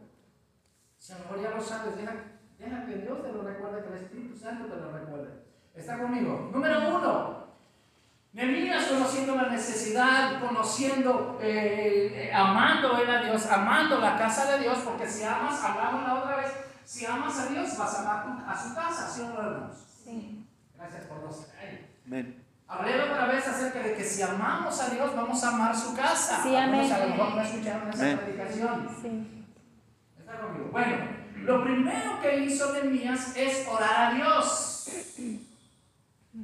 Si 0.99 1.13
a 1.13 1.19
lo 1.19 1.25
mejor 1.25 1.43
ya 1.43 1.51
lo 1.51 1.61
sabes, 1.61 1.97
deja 1.97 2.87
que 2.87 2.97
Dios 2.97 3.23
te 3.23 3.33
lo 3.33 3.43
recuerde, 3.43 3.83
que 3.83 3.89
el 3.89 4.05
Espíritu 4.05 4.37
Santo 4.37 4.67
te 4.67 4.77
lo 4.77 4.93
recuerde. 4.93 5.43
¿Está 5.75 5.99
conmigo? 5.99 6.51
Número 6.53 6.97
uno. 6.97 7.46
Nehemías 8.37 8.85
conociendo 8.85 9.35
la 9.35 9.49
necesidad, 9.49 10.39
conociendo, 10.39 11.39
eh, 11.41 12.29
eh, 12.29 12.35
amando 12.35 12.99
él 12.99 13.09
a 13.09 13.23
Dios, 13.23 13.47
amando 13.47 13.99
la 13.99 14.19
casa 14.19 14.53
de 14.53 14.59
Dios, 14.59 14.77
porque 14.85 15.09
si 15.09 15.25
amas, 15.25 15.59
hablamos 15.65 16.03
la 16.07 16.15
otra 16.17 16.37
vez, 16.37 16.53
si 16.85 17.07
amas 17.07 17.39
a 17.39 17.47
Dios, 17.47 17.79
vas 17.79 17.95
a 17.95 18.01
amar 18.03 18.47
a 18.47 18.63
su 18.63 18.75
casa, 18.75 19.09
¿sí 19.09 19.23
o 19.23 19.29
no, 19.29 19.41
hermanos? 19.41 19.77
Sí. 20.05 20.47
Gracias 20.77 21.05
por 21.05 21.23
los. 21.23 21.47
Amén. 22.07 22.45
Hablé 22.69 23.01
otra 23.01 23.25
vez 23.25 23.49
acerca 23.49 23.79
de 23.79 23.95
que 23.95 24.05
si 24.05 24.21
amamos 24.21 24.81
a 24.83 24.91
Dios, 24.91 25.17
vamos 25.17 25.43
a 25.43 25.49
amar 25.49 25.75
su 25.75 25.97
casa. 25.97 26.43
Sí, 26.43 26.55
amén. 26.55 26.93
A 26.93 26.99
lo 26.99 27.09
mejor 27.09 27.37
no 27.37 27.41
escucharon 27.41 27.89
esa 27.89 28.03
Amén. 28.03 28.19
predicación. 28.19 28.89
Sí. 29.01 29.47
¿Está 30.19 30.41
conmigo? 30.41 30.69
Bueno, 30.73 30.97
lo 31.37 31.65
primero 31.65 32.21
que 32.21 32.41
hizo 32.41 32.71
Nehemías 32.75 33.35
es 33.35 33.67
orar 33.67 34.13
a 34.13 34.15
Dios. 34.15 34.89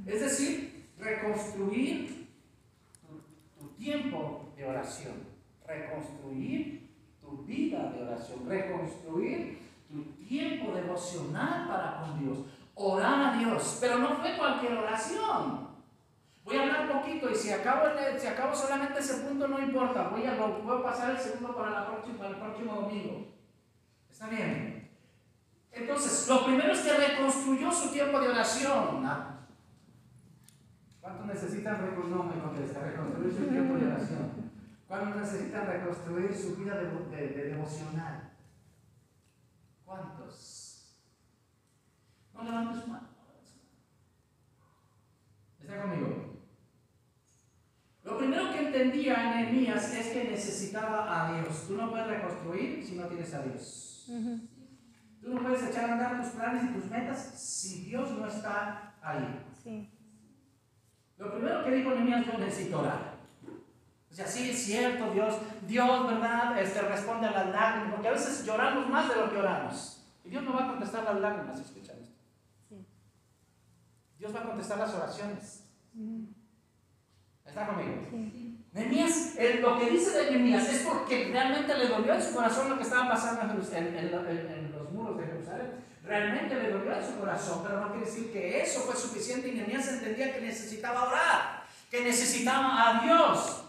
Es 0.06 0.20
decir, 0.20 0.81
reconstruir 1.02 2.28
tu, 3.58 3.68
tiempo 3.76 4.52
de 4.56 4.64
oración, 4.64 5.14
reconstruir 5.66 6.90
tu 7.20 7.42
vida 7.44 7.90
de 7.90 8.02
oración, 8.02 8.48
reconstruir 8.48 9.58
tu 9.88 10.02
tiempo 10.24 10.72
devocional 10.72 11.66
para 11.66 12.00
con 12.00 12.20
Dios, 12.20 12.38
orar 12.74 13.34
a 13.34 13.38
Dios, 13.38 13.78
pero 13.80 13.98
no 13.98 14.16
fue 14.16 14.36
cualquier 14.36 14.74
oración. 14.74 15.72
Voy 16.44 16.56
a 16.56 16.62
hablar 16.62 16.92
poquito 16.92 17.30
y 17.30 17.34
si 17.34 17.50
acabo, 17.50 17.86
si 18.18 18.26
acabo 18.26 18.54
solamente 18.54 18.98
ese 18.98 19.22
punto 19.22 19.46
no 19.46 19.60
importa, 19.60 20.08
voy 20.08 20.24
a, 20.26 20.82
pasar 20.82 21.10
el 21.10 21.18
segundo 21.18 21.54
para, 21.54 21.86
para 21.86 22.30
el 22.30 22.36
próximo 22.36 22.74
domingo. 22.74 23.26
¿Está 24.10 24.28
bien? 24.28 24.90
Entonces, 25.72 26.28
lo 26.28 26.44
primero 26.44 26.72
es 26.72 26.80
que 26.80 26.92
reconstruyó 26.92 27.72
su 27.72 27.90
tiempo 27.90 28.20
de 28.20 28.28
oración. 28.28 29.02
¿Cuántos 31.02 31.26
necesitan 31.26 31.80
reconstruir 31.80 33.32
su 33.34 33.48
tiempo 33.48 33.74
de 33.74 33.86
oración? 33.86 34.52
¿Cuántos 34.86 35.16
necesitan 35.16 35.66
reconstruir 35.66 36.32
su 36.32 36.56
vida 36.56 36.76
de, 36.76 37.28
de 37.28 37.44
devocional? 37.48 38.30
¿Cuántos? 39.84 40.96
No 42.32 42.44
levantes 42.44 42.86
mano. 42.86 43.08
¿Está 45.60 45.82
conmigo? 45.82 46.46
Lo 48.04 48.18
primero 48.18 48.52
que 48.52 48.66
entendía 48.66 49.34
Nehemías 49.34 49.92
es 49.94 50.06
que 50.12 50.30
necesitaba 50.30 51.26
a 51.26 51.32
Dios. 51.34 51.66
Tú 51.66 51.76
no 51.76 51.90
puedes 51.90 52.06
reconstruir 52.06 52.84
si 52.84 52.94
no 52.94 53.08
tienes 53.08 53.34
a 53.34 53.42
Dios. 53.42 54.06
Tú 55.20 55.34
no 55.34 55.42
puedes 55.42 55.64
echar 55.64 55.90
a 55.90 55.92
andar 55.94 56.22
tus 56.22 56.30
planes 56.30 56.62
y 56.64 56.74
tus 56.74 56.88
metas 56.88 57.18
si 57.18 57.86
Dios 57.86 58.08
no 58.12 58.26
está 58.28 58.94
ahí. 59.02 59.44
Sí. 59.64 59.98
Lo 61.22 61.30
primero 61.30 61.64
que 61.64 61.70
dijo 61.70 61.90
Nehemías, 61.90 62.26
yo 62.26 62.36
necesito 62.36 62.80
orar. 62.80 63.12
O 64.10 64.14
sea, 64.14 64.26
sí 64.26 64.50
es 64.50 64.64
cierto, 64.64 65.12
Dios, 65.12 65.36
Dios, 65.68 66.06
¿verdad? 66.06 66.60
Este, 66.60 66.82
responde 66.82 67.28
a 67.28 67.30
las 67.30 67.48
lágrimas, 67.50 67.92
porque 67.92 68.08
a 68.08 68.12
veces 68.12 68.44
lloramos 68.44 68.88
más 68.90 69.08
de 69.08 69.16
lo 69.16 69.30
que 69.30 69.38
oramos. 69.38 70.04
Y 70.24 70.30
Dios 70.30 70.42
no 70.42 70.52
va 70.52 70.64
a 70.64 70.68
contestar 70.68 71.04
las 71.04 71.20
lágrimas, 71.20 71.60
escuchan 71.60 71.96
esto. 72.02 72.16
Sí. 72.68 72.84
Dios 74.18 74.34
va 74.34 74.40
a 74.40 74.46
contestar 74.48 74.78
las 74.78 74.94
oraciones. 74.94 75.64
¿Está 77.46 77.66
conmigo? 77.68 78.08
Sí. 78.10 78.58
Nehemías, 78.72 79.36
lo 79.60 79.78
que 79.78 79.90
dice 79.90 80.18
de 80.18 80.30
Nehemías 80.32 80.68
es 80.68 80.82
porque 80.82 81.28
realmente 81.30 81.76
le 81.78 81.88
dolió 81.88 82.14
en 82.14 82.22
su 82.22 82.34
corazón 82.34 82.68
lo 82.68 82.76
que 82.76 82.82
estaba 82.82 83.08
pasando 83.08 83.42
en, 83.42 83.96
en, 83.96 84.72
los 84.72 84.90
muros 84.90 85.18
de 85.18 85.26
Jerusalén. 85.26 85.70
Realmente 86.04 86.54
le 86.56 86.70
dolió 86.70 86.94
en 86.96 87.06
su 87.06 87.18
corazón, 87.18 87.62
pero 87.62 87.80
no 87.80 87.92
quiere 87.92 88.06
decir 88.06 88.32
que 88.32 88.60
eso 88.60 88.80
fue 88.80 88.96
suficiente 88.96 89.48
y 89.48 89.52
Nehemías 89.52 89.86
entendía 89.88 90.34
que 90.34 90.40
necesitaba 90.40 91.08
orar, 91.08 91.64
que 91.90 92.02
necesitaba 92.02 92.88
a 92.88 93.02
Dios. 93.02 93.62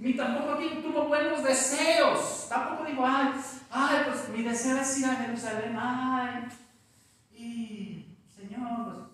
Ni 0.00 0.14
tampoco 0.14 0.58
tuvo 0.82 1.08
buenos 1.08 1.42
deseos. 1.42 2.46
Tampoco 2.48 2.84
digo, 2.84 3.04
ay, 3.04 3.32
ay, 3.70 3.98
pues 4.06 4.28
mi 4.28 4.42
deseo 4.42 4.78
es 4.78 4.98
ir 4.98 5.06
a 5.06 5.16
Jerusalén. 5.16 5.76
Ay, 5.78 6.48
y 7.32 8.16
Señor, 8.34 9.08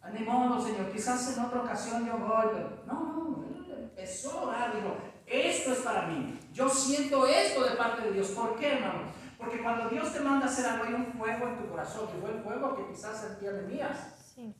pues, 0.00 0.14
ni 0.14 0.24
modo, 0.24 0.64
Señor, 0.64 0.92
quizás 0.92 1.36
en 1.36 1.44
otra 1.44 1.62
ocasión 1.62 2.06
yo 2.06 2.18
voy. 2.18 2.46
Pero, 2.52 2.82
no, 2.86 2.94
no, 2.94 3.76
empezó 3.76 4.38
a 4.38 4.42
orar, 4.44 4.74
dijo, 4.76 4.96
esto 5.26 5.72
es 5.72 5.78
para 5.80 6.06
mí. 6.06 6.38
Yo 6.52 6.68
siento 6.68 7.26
esto 7.26 7.64
de 7.64 7.76
parte 7.76 8.02
de 8.02 8.12
Dios. 8.12 8.28
¿Por 8.28 8.56
qué, 8.56 8.74
hermano? 8.74 9.21
Porque 9.42 9.60
cuando 9.60 9.90
Dios 9.90 10.12
te 10.12 10.20
manda 10.20 10.46
a 10.46 10.48
hacer 10.48 10.66
algo, 10.66 10.84
hay 10.84 10.94
un 10.94 11.06
fuego 11.14 11.48
en 11.48 11.58
tu 11.58 11.68
corazón, 11.68 12.08
y 12.16 12.20
fue 12.20 12.30
el 12.30 12.42
fuego 12.42 12.76
que 12.76 12.92
quizás 12.92 13.20
sentía 13.20 13.50
de 13.50 13.66
mías. 13.66 14.32
Sí. 14.32 14.54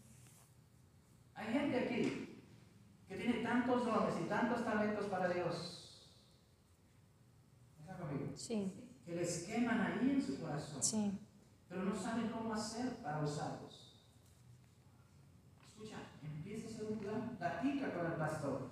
Hay 1.36 1.52
gente 1.52 1.78
aquí 1.78 2.42
que 3.06 3.16
tiene 3.16 3.44
tantos 3.44 3.84
dones 3.84 4.14
y 4.20 4.28
tantos 4.28 4.64
talentos 4.64 5.06
para 5.06 5.28
Dios. 5.28 6.08
¿Está 7.80 7.96
conmigo? 7.96 8.32
Sí. 8.34 8.72
Que 9.06 9.14
les 9.14 9.44
queman 9.44 9.80
ahí 9.80 10.10
en 10.10 10.20
su 10.20 10.40
corazón. 10.40 10.82
Sí. 10.82 11.16
Pero 11.68 11.84
no 11.84 11.94
saben 11.94 12.28
cómo 12.28 12.52
hacer 12.52 12.96
para 12.96 13.20
usarlos. 13.20 14.02
Escucha, 15.64 15.98
empieza 16.22 16.66
a 16.66 16.70
hacer 16.72 16.86
un 16.86 16.98
plan, 16.98 17.36
platica 17.38 17.94
con 17.94 18.06
el 18.06 18.14
pastor. 18.14 18.70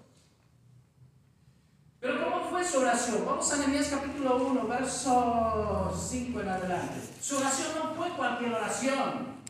Pero 2.01 2.30
¿cómo 2.61 2.69
fue 2.69 2.81
su 2.81 2.87
oración? 2.87 3.25
Vamos 3.25 3.53
a 3.53 3.57
Nehemías 3.57 3.89
capítulo 3.89 4.37
1, 4.37 4.67
verso 4.67 5.95
5 5.97 6.41
en 6.41 6.49
adelante. 6.49 7.01
Su 7.19 7.39
oración 7.39 7.69
no 7.75 7.95
fue 7.95 8.11
cualquier 8.11 8.53
oración. 8.53 9.41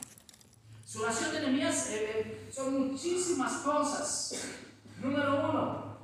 Su 0.84 1.02
oración 1.02 1.32
de 1.32 1.40
Nehemías 1.40 1.90
eh, 1.90 1.96
eh, 1.98 2.48
son 2.52 2.88
muchísimas 2.88 3.52
cosas. 3.64 4.54
Número 5.00 5.50
uno, 5.50 5.96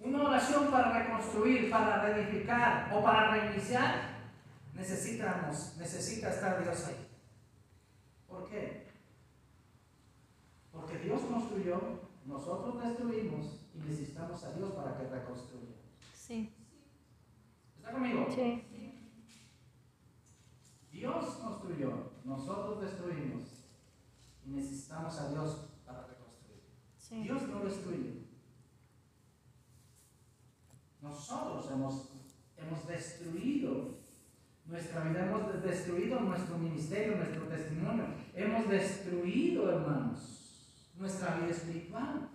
una 0.00 0.22
oración 0.22 0.70
para 0.70 0.92
reconstruir, 0.92 1.70
para 1.70 2.02
reedificar 2.02 2.92
o 2.94 3.02
para 3.02 3.32
reiniciar, 3.32 4.20
necesitamos, 4.74 5.76
necesita 5.76 6.30
estar 6.30 6.62
Dios 6.62 6.86
ahí. 6.86 7.08
¿Por 8.28 8.48
qué? 8.48 8.92
Porque 10.70 10.98
Dios 10.98 11.20
construyó, 11.22 11.80
nosotros 12.26 12.80
destruimos 12.84 13.61
y 13.74 13.78
necesitamos 13.78 14.42
a 14.44 14.52
Dios 14.52 14.72
para 14.72 14.96
que 14.96 15.08
reconstruya. 15.08 15.76
Sí. 16.14 16.52
¿Está 17.76 17.92
conmigo? 17.92 18.26
Sí. 18.34 18.64
Dios 20.90 21.24
construyó, 21.36 22.12
nosotros 22.24 22.80
destruimos 22.82 23.42
y 24.46 24.50
necesitamos 24.50 25.18
a 25.18 25.30
Dios 25.30 25.72
Dios 27.20 27.42
no 27.48 27.64
destruye. 27.64 28.22
Nosotros 31.02 31.70
hemos, 31.70 32.08
hemos 32.56 32.86
destruido 32.86 33.98
nuestra 34.66 35.04
vida, 35.04 35.26
hemos 35.26 35.62
destruido 35.62 36.20
nuestro 36.20 36.56
ministerio, 36.56 37.16
nuestro 37.16 37.42
testimonio, 37.48 38.06
hemos 38.34 38.68
destruido, 38.68 39.70
hermanos, 39.70 40.92
nuestra 40.96 41.36
vida 41.36 41.50
espiritual. 41.50 42.30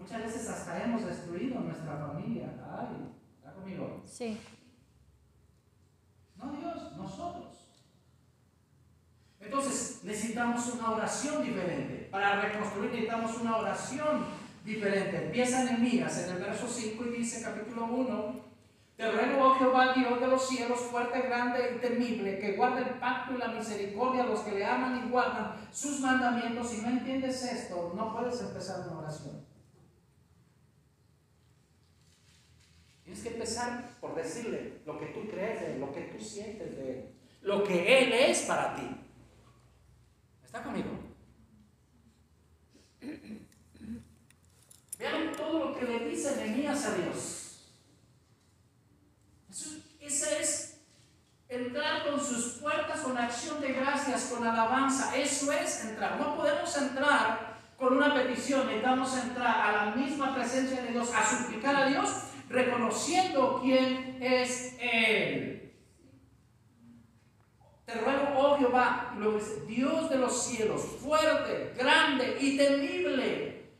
Muchas 0.00 0.24
veces 0.24 0.48
hasta 0.48 0.82
hemos 0.82 1.04
destruido 1.04 1.60
nuestra 1.60 1.96
familia. 1.96 2.48
Ay, 2.66 3.12
¿está 3.36 3.52
conmigo? 3.52 4.02
Sí. 4.06 4.40
No 6.36 6.52
Dios, 6.52 6.96
nosotros. 6.96 7.50
Entonces 9.38 10.00
necesitamos 10.02 10.66
una 10.74 10.92
oración 10.92 11.44
diferente. 11.44 12.08
Para 12.10 12.40
reconstruir 12.40 12.90
necesitamos 12.90 13.38
una 13.38 13.58
oración 13.58 14.24
diferente. 14.64 15.26
Empieza 15.26 15.70
en 15.70 15.82
Migas, 15.82 16.18
en 16.24 16.36
el 16.36 16.42
verso 16.42 16.66
5 16.66 17.04
y 17.04 17.18
dice 17.18 17.42
capítulo 17.42 17.84
1. 17.84 18.50
Te 18.96 19.10
ruego, 19.10 19.44
oh 19.44 19.54
Jehová, 19.54 19.94
Dios 19.94 20.20
de 20.20 20.26
los 20.26 20.48
cielos, 20.48 20.80
fuerte, 20.80 21.22
grande 21.22 21.74
y 21.76 21.80
temible, 21.80 22.38
que 22.38 22.52
guarde 22.52 22.82
el 22.82 22.98
pacto 22.98 23.34
y 23.34 23.38
la 23.38 23.48
misericordia 23.48 24.24
a 24.24 24.26
los 24.26 24.40
que 24.40 24.52
le 24.52 24.64
aman 24.64 25.04
y 25.04 25.10
guardan 25.10 25.56
sus 25.70 26.00
mandamientos. 26.00 26.68
Si 26.68 26.82
no 26.82 26.88
entiendes 26.88 27.42
esto, 27.44 27.92
no 27.96 28.14
puedes 28.14 28.40
empezar 28.40 28.86
una 28.86 28.98
oración. 28.98 29.49
Tienes 33.10 33.24
que 33.24 33.34
empezar 33.34 33.96
por 34.00 34.14
decirle 34.14 34.82
lo 34.86 34.96
que 34.96 35.06
tú 35.06 35.28
crees 35.28 35.60
de 35.60 35.72
él, 35.72 35.80
lo 35.80 35.92
que 35.92 36.02
tú 36.02 36.24
sientes 36.24 36.76
de 36.76 36.90
él, 36.90 37.04
lo 37.42 37.64
que 37.64 38.04
él 38.04 38.12
es 38.12 38.42
para 38.42 38.76
ti. 38.76 38.88
¿Está 40.44 40.62
conmigo? 40.62 40.90
Vean 44.96 45.32
todo 45.36 45.70
lo 45.70 45.76
que 45.76 45.86
le 45.86 46.08
dice 46.08 46.36
Nehemías 46.36 46.86
a 46.86 46.94
Dios. 46.94 47.74
ese 49.98 50.40
es 50.40 50.80
entrar 51.48 52.08
con 52.08 52.24
sus 52.24 52.60
puertas 52.60 53.00
con 53.00 53.18
acción 53.18 53.60
de 53.60 53.72
gracias, 53.72 54.26
con 54.26 54.46
alabanza. 54.46 55.16
Eso 55.16 55.50
es 55.50 55.84
entrar. 55.84 56.16
No 56.16 56.36
podemos 56.36 56.76
entrar 56.76 57.58
con 57.76 57.96
una 57.96 58.14
petición, 58.14 58.66
necesitamos 58.66 59.16
entrar 59.16 59.60
a 59.60 59.72
la 59.72 59.96
misma 59.96 60.32
presencia 60.32 60.80
de 60.82 60.92
Dios, 60.92 61.10
a 61.12 61.28
suplicar 61.28 61.74
a 61.74 61.86
Dios, 61.86 62.08
reconociendo 62.50 63.60
quién 63.62 64.18
es 64.20 64.76
Él. 64.80 65.72
Te 67.86 67.94
ruego, 67.94 68.34
oh 68.36 68.58
Jehová, 68.58 69.16
Dios 69.66 70.10
de 70.10 70.18
los 70.18 70.42
cielos, 70.44 70.82
fuerte, 70.82 71.72
grande 71.78 72.36
y 72.40 72.56
temible. 72.56 73.70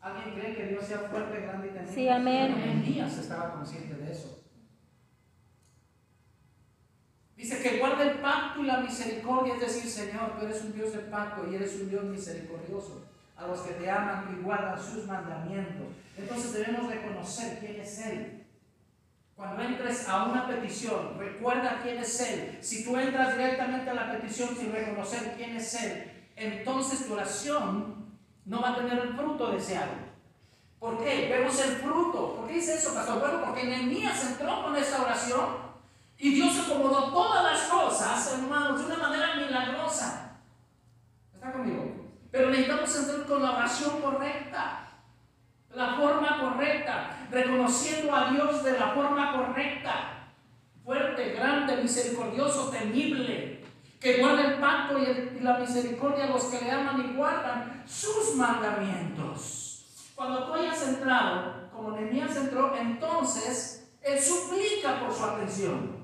¿Alguien 0.00 0.34
cree 0.34 0.54
que 0.54 0.66
Dios 0.66 0.86
sea 0.86 0.98
fuerte, 0.98 1.40
grande 1.40 1.68
y 1.68 1.70
temible? 1.70 1.94
Sí, 1.94 2.08
amén. 2.08 2.54
Nehemías 2.56 3.18
estaba 3.18 3.52
consciente 3.52 3.94
de 3.94 4.12
eso. 4.12 4.44
Dice 7.36 7.62
que 7.62 7.78
guarda 7.78 8.04
el 8.04 8.18
pacto 8.20 8.62
y 8.62 8.66
la 8.66 8.80
misericordia, 8.80 9.54
es 9.54 9.60
decir, 9.60 9.90
Señor, 9.90 10.38
tú 10.38 10.44
eres 10.44 10.62
un 10.62 10.74
Dios 10.74 10.92
de 10.92 11.00
pacto 11.00 11.50
y 11.50 11.56
eres 11.56 11.74
un 11.80 11.90
Dios 11.90 12.04
misericordioso 12.04 13.11
a 13.42 13.48
los 13.48 13.60
que 13.60 13.74
te 13.74 13.90
aman 13.90 14.36
y 14.38 14.42
guardan 14.42 14.80
sus 14.80 15.06
mandamientos. 15.06 15.86
Entonces 16.16 16.52
debemos 16.52 16.90
reconocer 16.90 17.58
quién 17.58 17.80
es 17.80 17.98
Él. 18.06 18.44
Cuando 19.34 19.62
entres 19.62 20.08
a 20.08 20.24
una 20.24 20.46
petición, 20.46 21.18
recuerda 21.18 21.80
quién 21.82 21.98
es 21.98 22.20
Él. 22.20 22.58
Si 22.60 22.84
tú 22.84 22.96
entras 22.96 23.36
directamente 23.36 23.90
a 23.90 23.94
la 23.94 24.12
petición 24.12 24.54
sin 24.56 24.72
reconocer 24.72 25.34
quién 25.36 25.56
es 25.56 25.74
Él, 25.82 26.12
entonces 26.36 27.06
tu 27.06 27.14
oración 27.14 28.18
no 28.44 28.60
va 28.60 28.70
a 28.70 28.76
tener 28.76 28.98
el 28.98 29.14
fruto 29.14 29.50
deseado. 29.50 30.12
¿Por 30.78 31.02
qué? 31.02 31.28
Vemos 31.28 31.60
el 31.60 31.76
fruto. 31.76 32.36
¿Por 32.36 32.48
qué 32.48 32.54
dice 32.54 32.74
eso, 32.74 32.94
pastor? 32.94 33.20
Bueno, 33.20 33.40
porque 33.44 33.64
Nehemías 33.64 34.24
entró 34.26 34.64
con 34.64 34.76
esta 34.76 35.02
oración 35.02 35.72
y 36.18 36.34
Dios 36.34 36.58
acomodó 36.58 37.12
todas 37.12 37.44
las 37.44 37.62
cosas, 37.62 38.32
hermanos, 38.32 38.80
de 38.80 38.86
una 38.86 39.08
manera 39.08 39.36
milagrosa. 39.36 40.38
¿Está 41.34 41.52
conmigo? 41.52 41.81
Pero 42.32 42.48
necesitamos 42.48 42.96
entrar 42.96 43.26
con 43.26 43.42
la 43.42 43.50
oración 43.52 44.00
correcta, 44.00 44.88
la 45.74 45.96
forma 45.96 46.40
correcta, 46.40 47.26
reconociendo 47.30 48.16
a 48.16 48.30
Dios 48.30 48.64
de 48.64 48.78
la 48.78 48.88
forma 48.88 49.32
correcta, 49.32 50.30
fuerte, 50.82 51.34
grande, 51.34 51.76
misericordioso, 51.76 52.70
temible, 52.70 53.62
que 54.00 54.16
guarda 54.18 54.46
el 54.46 54.60
pacto 54.60 54.98
y, 54.98 55.40
la 55.40 55.58
misericordia 55.58 56.24
a 56.24 56.30
los 56.30 56.44
que 56.44 56.64
le 56.64 56.70
aman 56.70 57.00
y 57.00 57.16
guardan 57.16 57.84
sus 57.86 58.34
mandamientos. 58.34 59.84
Cuando 60.14 60.46
tú 60.46 60.54
hayas 60.54 60.88
entrado, 60.88 61.68
como 61.70 61.92
Nehemías 61.92 62.34
entró, 62.34 62.74
entonces 62.74 63.90
él 64.00 64.18
suplica 64.18 65.00
por 65.00 65.14
su 65.14 65.22
atención. 65.22 66.01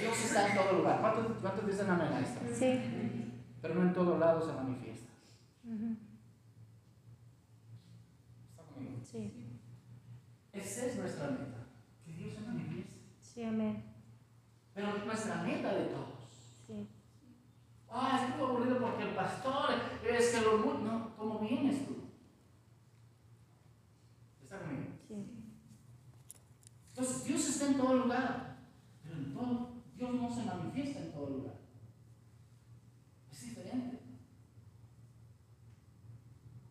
Dios 0.00 0.24
está 0.24 0.48
en 0.48 0.56
todo 0.56 0.78
lugar. 0.78 1.00
¿Cuántos, 1.00 1.26
cuántos 1.40 1.66
dicen 1.66 1.90
amén 1.90 2.12
a 2.12 2.20
esto? 2.20 2.40
Sí. 2.54 2.80
Pero 3.60 3.74
no 3.74 3.82
en 3.82 3.92
todo 3.92 4.18
lado 4.18 4.40
se 4.40 4.52
manifiesta. 4.54 5.12
¿Está 8.50 8.62
conmigo? 8.62 8.98
Sí. 9.04 9.32
Esa 10.52 10.86
es 10.86 10.96
nuestra 10.96 11.30
meta. 11.30 11.66
Que 12.04 12.12
Dios 12.12 12.34
se 12.34 12.40
manifieste. 12.40 12.96
Sí, 13.20 13.44
amén. 13.44 13.84
Pero 14.74 15.04
nuestra 15.04 15.42
meta 15.42 15.74
de 15.74 15.84
todos. 15.86 16.30
Sí. 16.66 16.88
Ah, 17.90 18.26
estuvo 18.26 18.46
aburrido 18.46 18.80
porque 18.80 19.02
el 19.02 19.14
pastor 19.14 19.70
es 20.08 20.34
que 20.34 20.40
lo... 20.40 20.58
No, 20.58 21.14
¿cómo 21.16 21.40
vienes 21.40 21.86
tú? 21.86 21.96
¿Está 24.42 24.60
conmigo? 24.60 24.92
Sí. 25.06 25.44
Entonces, 26.88 27.24
Dios 27.24 27.48
está 27.48 27.66
en 27.66 27.76
todo 27.76 27.94
lugar. 27.94 28.56
Pero 29.02 29.16
en 29.16 29.34
todo, 29.34 29.79
Dios 30.00 30.14
no 30.14 30.34
se 30.34 30.44
manifiesta 30.44 30.98
en 31.00 31.12
todo 31.12 31.26
lugar. 31.26 31.54
Es 33.30 33.42
diferente. 33.42 33.98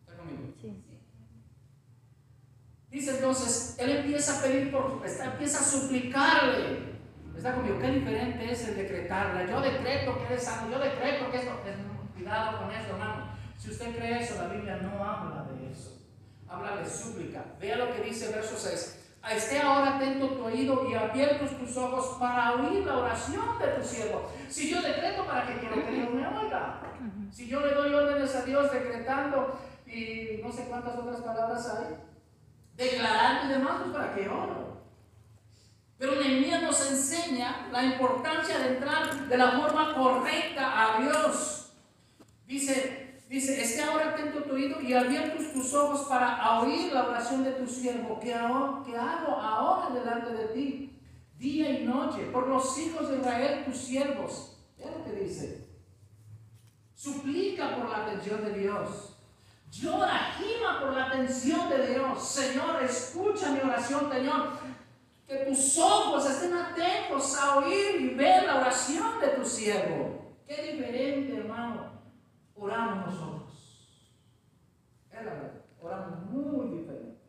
¿Está 0.00 0.16
conmigo? 0.16 0.52
Sí. 0.60 0.84
Dice 2.90 3.10
entonces, 3.14 3.76
él 3.78 3.90
empieza 3.98 4.36
a 4.36 4.42
pedir 4.42 4.72
por, 4.72 5.06
está, 5.06 5.26
empieza 5.26 5.60
a 5.60 5.62
suplicarle. 5.62 6.90
¿Está 7.36 7.54
conmigo? 7.54 7.78
Qué 7.78 7.92
diferente 7.92 8.50
es 8.50 8.66
el 8.66 8.74
decretarla. 8.74 9.48
Yo 9.48 9.60
decreto 9.60 10.18
que 10.18 10.24
eres 10.24 10.42
sano, 10.42 10.68
yo 10.68 10.80
decreto 10.80 11.30
que 11.30 11.36
esto. 11.36 11.52
cuidado 12.12 12.58
con 12.58 12.72
eso, 12.72 12.88
hermano. 12.88 13.30
Si 13.56 13.70
usted 13.70 13.96
cree 13.96 14.24
eso, 14.24 14.42
la 14.42 14.48
Biblia 14.48 14.78
no 14.78 15.04
habla 15.04 15.44
de 15.52 15.70
eso. 15.70 16.02
Habla 16.48 16.78
de 16.78 16.90
súplica. 16.90 17.44
Vea 17.60 17.76
lo 17.76 17.94
que 17.94 18.02
dice 18.02 18.26
el 18.26 18.34
verso 18.34 18.56
6. 18.58 19.09
Esté 19.28 19.60
ahora 19.60 19.96
atento 19.96 20.28
tu 20.28 20.44
oído 20.44 20.88
y 20.90 20.94
abiertos 20.94 21.58
tus 21.58 21.76
ojos 21.76 22.16
para 22.18 22.54
oír 22.54 22.84
la 22.84 22.98
oración 22.98 23.58
de 23.58 23.66
tu 23.68 23.82
siervo. 23.86 24.30
Si 24.48 24.70
yo 24.70 24.80
decreto, 24.80 25.26
¿para 25.26 25.46
que 25.46 25.58
quiero 25.60 25.74
que 25.74 25.92
Dios 25.92 26.10
me 26.10 26.26
oiga? 26.26 26.80
Si 27.30 27.46
yo 27.46 27.60
le 27.60 27.74
doy 27.74 27.92
órdenes 27.92 28.34
a 28.34 28.42
Dios 28.42 28.72
decretando 28.72 29.60
y 29.86 30.40
no 30.42 30.50
sé 30.50 30.64
cuántas 30.68 30.96
otras 30.96 31.20
palabras 31.20 31.68
hay, 31.68 31.96
declarando 32.76 33.46
y 33.46 33.58
demás, 33.58 33.82
pues 33.82 33.94
para 33.94 34.14
qué 34.14 34.28
oro. 34.28 34.80
Pero 35.98 36.16
Nehemías 36.16 36.62
nos 36.62 36.90
enseña 36.90 37.68
la 37.70 37.84
importancia 37.84 38.58
de 38.58 38.68
entrar 38.76 39.28
de 39.28 39.36
la 39.36 39.52
forma 39.52 39.94
correcta 39.94 40.96
a 40.96 41.00
Dios. 41.02 41.72
Dice, 42.46 43.09
dice, 43.36 43.62
esté 43.62 43.82
ahora 43.82 44.10
atento 44.10 44.42
tu 44.42 44.54
oído 44.54 44.80
y 44.80 44.92
abiertos 44.92 45.52
tus 45.52 45.72
ojos 45.74 46.06
para 46.08 46.60
oír 46.60 46.92
la 46.92 47.08
oración 47.08 47.44
de 47.44 47.52
tu 47.52 47.66
siervo, 47.66 48.20
que, 48.20 48.28
que 48.28 48.34
hago 48.34 49.36
ahora 49.36 49.94
delante 49.94 50.32
de 50.32 50.44
ti, 50.48 51.00
día 51.38 51.70
y 51.70 51.86
noche, 51.86 52.28
por 52.32 52.48
los 52.48 52.78
hijos 52.78 53.08
de 53.08 53.18
Israel, 53.18 53.64
tus 53.64 53.78
siervos. 53.78 54.58
Es 54.78 54.86
lo 54.86 55.04
que 55.04 55.12
dice. 55.12 55.66
Suplica 56.94 57.76
por 57.76 57.88
la 57.88 58.04
atención 58.04 58.44
de 58.44 58.52
Dios. 58.52 59.16
Llora, 59.70 60.34
gima 60.36 60.80
por 60.80 60.92
la 60.92 61.06
atención 61.06 61.70
de 61.70 61.94
Dios. 61.94 62.28
Señor, 62.28 62.82
escucha 62.82 63.52
mi 63.52 63.60
oración, 63.60 64.10
Señor 64.10 64.70
que 65.30 65.36
tus 65.44 65.78
ojos 65.78 66.28
estén 66.28 66.52
atentos 66.54 67.38
a 67.38 67.58
oír 67.58 68.00
y 68.00 68.14
ver 68.14 68.42
la 68.42 68.56
oración 68.56 69.20
de 69.20 69.28
tu 69.28 69.46
siervo. 69.46 70.34
Qué 70.44 70.72
diferente, 70.72 71.36
hermano, 71.36 71.79
oramos 72.60 73.06
nosotros. 73.06 74.10
Es 75.10 75.24
la 75.24 75.32
verdad, 75.32 75.64
oramos 75.80 76.30
muy 76.30 76.78
diferentes. 76.78 77.20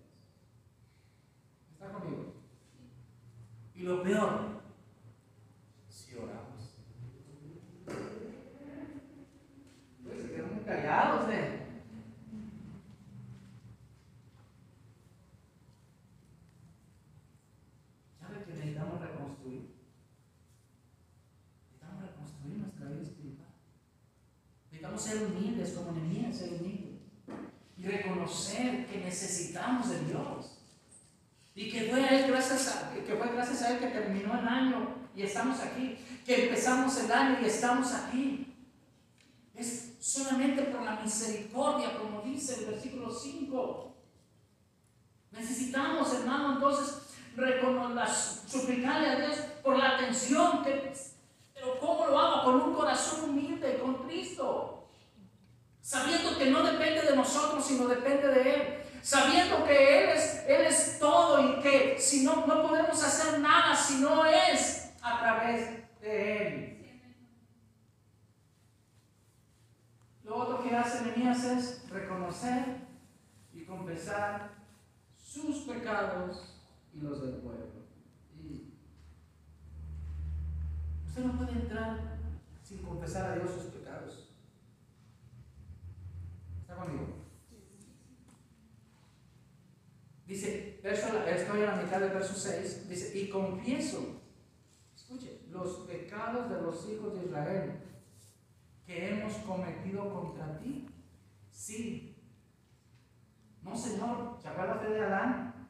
¿Está 1.72 1.90
conmigo? 1.94 2.34
Y 3.74 3.84
lo 3.84 4.04
peor, 4.04 4.62
si 5.88 6.16
oramos, 6.16 6.76
pues 10.04 10.22
se 10.22 10.30
quedan 10.36 10.60
callados, 10.66 11.30
¿eh? 11.30 11.61
Ser 25.02 25.26
humildes 25.26 25.72
como 25.72 25.92
Nehemías, 25.92 26.38
ser 26.38 26.54
humilde. 26.54 27.00
Y 27.78 27.84
reconocer 27.84 28.86
que 28.86 28.98
necesitamos 29.00 29.90
de 29.90 30.06
Dios. 30.06 30.60
Y 31.56 31.70
que 31.70 31.90
fue, 31.90 32.04
a 32.04 32.20
él 32.20 32.32
gracias 32.32 32.68
a, 32.76 32.94
que 32.94 33.16
fue 33.16 33.28
gracias 33.34 33.62
a 33.64 33.72
Él 33.72 33.80
que 33.80 33.88
terminó 33.88 34.40
el 34.40 34.48
año 34.48 34.96
y 35.16 35.24
estamos 35.24 35.60
aquí. 35.60 35.98
Que 36.26 36.46
empezamos 36.46 36.98
el 37.00 37.12
año 37.12 37.40
y 37.42 37.46
estamos 37.46 37.92
aquí. 37.94 38.56
Es 39.56 39.98
solamente 40.00 40.62
por 40.64 40.84
la 40.84 41.02
misericordia, 41.02 41.98
como 41.98 42.22
dice 42.22 42.60
el 42.60 42.72
versículo 42.72 43.12
5. 43.12 43.96
Necesitamos, 45.32 46.14
hermano, 46.14 46.54
entonces, 46.54 47.02
suplicarle 48.48 49.10
a 49.10 49.20
Dios 49.20 49.38
por 49.64 49.78
la 49.78 49.96
atención. 49.96 50.64
Que, 50.64 50.94
pero 51.54 51.80
¿cómo 51.80 52.08
lo 52.08 52.20
hago? 52.20 52.44
Con 52.46 52.70
un 52.70 52.76
corazón 52.76 53.30
humilde, 53.30 53.80
con 53.80 54.08
Cristo 54.08 54.81
sabiendo 55.82 56.38
que 56.38 56.52
no 56.52 56.64
depende 56.64 57.02
de 57.02 57.16
nosotros, 57.16 57.66
sino 57.66 57.88
depende 57.88 58.28
de 58.28 58.56
Él, 58.56 58.84
sabiendo 59.02 59.66
que 59.66 60.04
Él 60.04 60.10
es, 60.10 60.46
Él 60.48 60.62
es 60.62 61.00
todo 61.00 61.40
y 61.42 61.62
que 61.62 61.98
si 62.00 62.24
no, 62.24 62.46
no 62.46 62.68
podemos 62.68 63.04
hacer 63.04 63.40
nada 63.40 63.76
si 63.76 64.00
no 64.00 64.26
es 64.26 64.94
a 65.02 65.20
través 65.20 66.00
de 66.00 66.48
Él. 66.48 66.78
Lo 70.24 70.38
otro 70.38 70.64
que 70.64 70.76
hace 70.76 71.04
Nehemías 71.04 71.44
es 71.44 71.90
reconocer 71.90 72.78
y 73.54 73.66
confesar 73.66 74.52
sus 75.18 75.58
pecados 75.68 76.62
y 76.94 77.02
los 77.02 77.22
del 77.22 77.36
pueblo. 77.36 77.82
usted 81.06 81.26
no 81.26 81.38
puede 81.38 81.52
entrar 81.52 82.20
sin 82.64 82.78
confesar 82.84 83.32
a 83.32 83.36
Dios 83.36 83.52
sus 83.52 83.74
pecados 83.74 84.31
conmigo? 86.76 87.22
Dice, 90.26 90.80
estoy 90.84 91.62
a 91.62 91.76
la 91.76 91.82
mitad 91.82 92.00
del 92.00 92.12
verso 92.12 92.34
6, 92.34 92.88
dice, 92.88 93.18
y 93.18 93.30
confieso, 93.30 94.22
escuche, 94.96 95.42
los 95.50 95.88
pecados 95.88 96.50
de 96.50 96.62
los 96.62 96.90
hijos 96.90 97.14
de 97.14 97.26
Israel 97.26 97.82
que 98.86 99.10
hemos 99.10 99.34
cometido 99.40 100.14
contra 100.14 100.58
ti. 100.58 100.88
Sí. 101.52 102.18
No, 103.62 103.76
Señor, 103.76 104.38
¿se 104.42 104.48
acuerda 104.48 104.76
usted 104.76 104.94
de 104.94 105.02
Adán? 105.02 105.68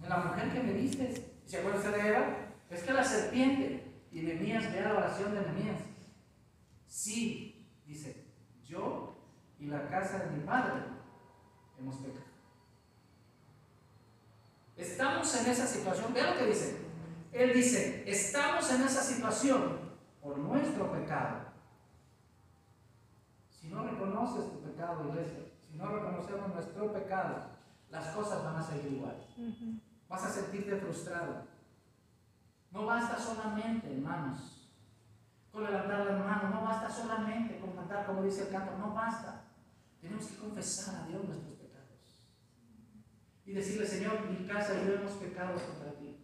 De 0.00 0.08
la 0.08 0.18
mujer 0.18 0.52
que 0.52 0.62
me 0.62 0.72
diste. 0.74 1.38
¿Se 1.46 1.58
acuerda 1.58 1.78
usted 1.78 1.94
de 1.94 2.08
Eva? 2.08 2.36
Es 2.70 2.82
que 2.82 2.92
la 2.92 3.04
serpiente, 3.04 3.84
y 4.10 4.20
Nehemías, 4.22 4.72
vea 4.72 4.88
la 4.88 4.98
oración 4.98 5.34
de 5.34 5.40
Nehemías. 5.40 5.80
Sí, 6.86 7.68
dice, 7.86 8.26
yo 8.64 9.15
y 9.58 9.66
la 9.66 9.88
casa 9.88 10.18
de 10.18 10.36
mi 10.36 10.44
padre 10.44 10.84
hemos 11.78 11.96
pecado. 11.96 12.26
Estamos 14.76 15.34
en 15.36 15.50
esa 15.50 15.66
situación. 15.66 16.12
Vea 16.12 16.32
lo 16.32 16.38
que 16.38 16.46
dice. 16.46 16.86
Él 17.32 17.52
dice, 17.52 18.04
estamos 18.06 18.70
en 18.70 18.82
esa 18.82 19.02
situación 19.02 19.78
por 20.22 20.38
nuestro 20.38 20.92
pecado. 20.92 21.46
Si 23.50 23.68
no 23.68 23.84
reconoces 23.84 24.52
tu 24.52 24.62
pecado, 24.62 25.08
iglesia, 25.08 25.40
si 25.68 25.76
no 25.76 25.86
reconocemos 25.86 26.54
nuestro 26.54 26.92
pecado, 26.92 27.56
las 27.90 28.08
cosas 28.08 28.44
van 28.44 28.56
a 28.56 28.62
seguir 28.62 28.92
igual. 28.92 29.16
Vas 30.08 30.24
a 30.24 30.30
sentirte 30.30 30.76
frustrado. 30.76 31.44
No 32.70 32.86
basta 32.86 33.18
solamente, 33.18 33.92
hermanos, 33.92 34.70
con 35.50 35.64
levantar 35.64 36.04
las 36.06 36.24
manos, 36.24 36.54
no 36.54 36.62
basta 36.62 36.90
solamente 36.90 37.58
con 37.58 37.72
cantar 37.72 38.06
como 38.06 38.22
dice 38.22 38.42
el 38.42 38.50
canto, 38.50 38.76
no 38.76 38.92
basta. 38.92 39.45
Tenemos 40.06 40.26
que 40.26 40.36
confesar 40.36 41.02
a 41.02 41.06
Dios 41.08 41.24
nuestros 41.24 41.54
pecados. 41.54 42.22
Y 43.44 43.52
decirle, 43.52 43.84
Señor, 43.84 44.30
mi 44.30 44.46
casa 44.46 44.80
y 44.80 44.86
yo 44.86 44.94
hemos 44.94 45.12
pecado 45.14 45.54
contra 45.54 45.98
ti. 45.98 46.16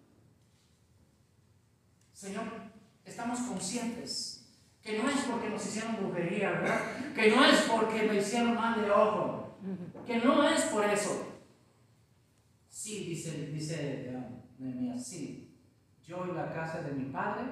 Señor, 2.12 2.44
estamos 3.04 3.40
conscientes 3.40 4.54
que 4.80 4.98
no 4.98 5.08
es 5.08 5.22
porque 5.22 5.50
nos 5.50 5.66
hicieron 5.66 5.96
brujería. 5.96 6.62
Que 7.12 7.30
no 7.30 7.44
es 7.44 7.62
porque 7.62 8.04
me 8.04 8.18
hicieron 8.18 8.54
mal 8.54 8.80
de 8.80 8.90
ojo. 8.90 9.58
Que 10.06 10.18
no 10.18 10.48
es 10.48 10.62
por 10.66 10.84
eso. 10.84 11.40
Sí, 12.68 13.06
dice, 13.06 13.48
dice 13.48 14.10
eh, 14.10 14.42
Nehemías, 14.58 15.04
sí. 15.04 15.58
Yo 16.06 16.26
y 16.26 16.34
la 16.34 16.52
casa 16.52 16.82
de 16.82 16.92
mi 16.92 17.12
padre 17.12 17.50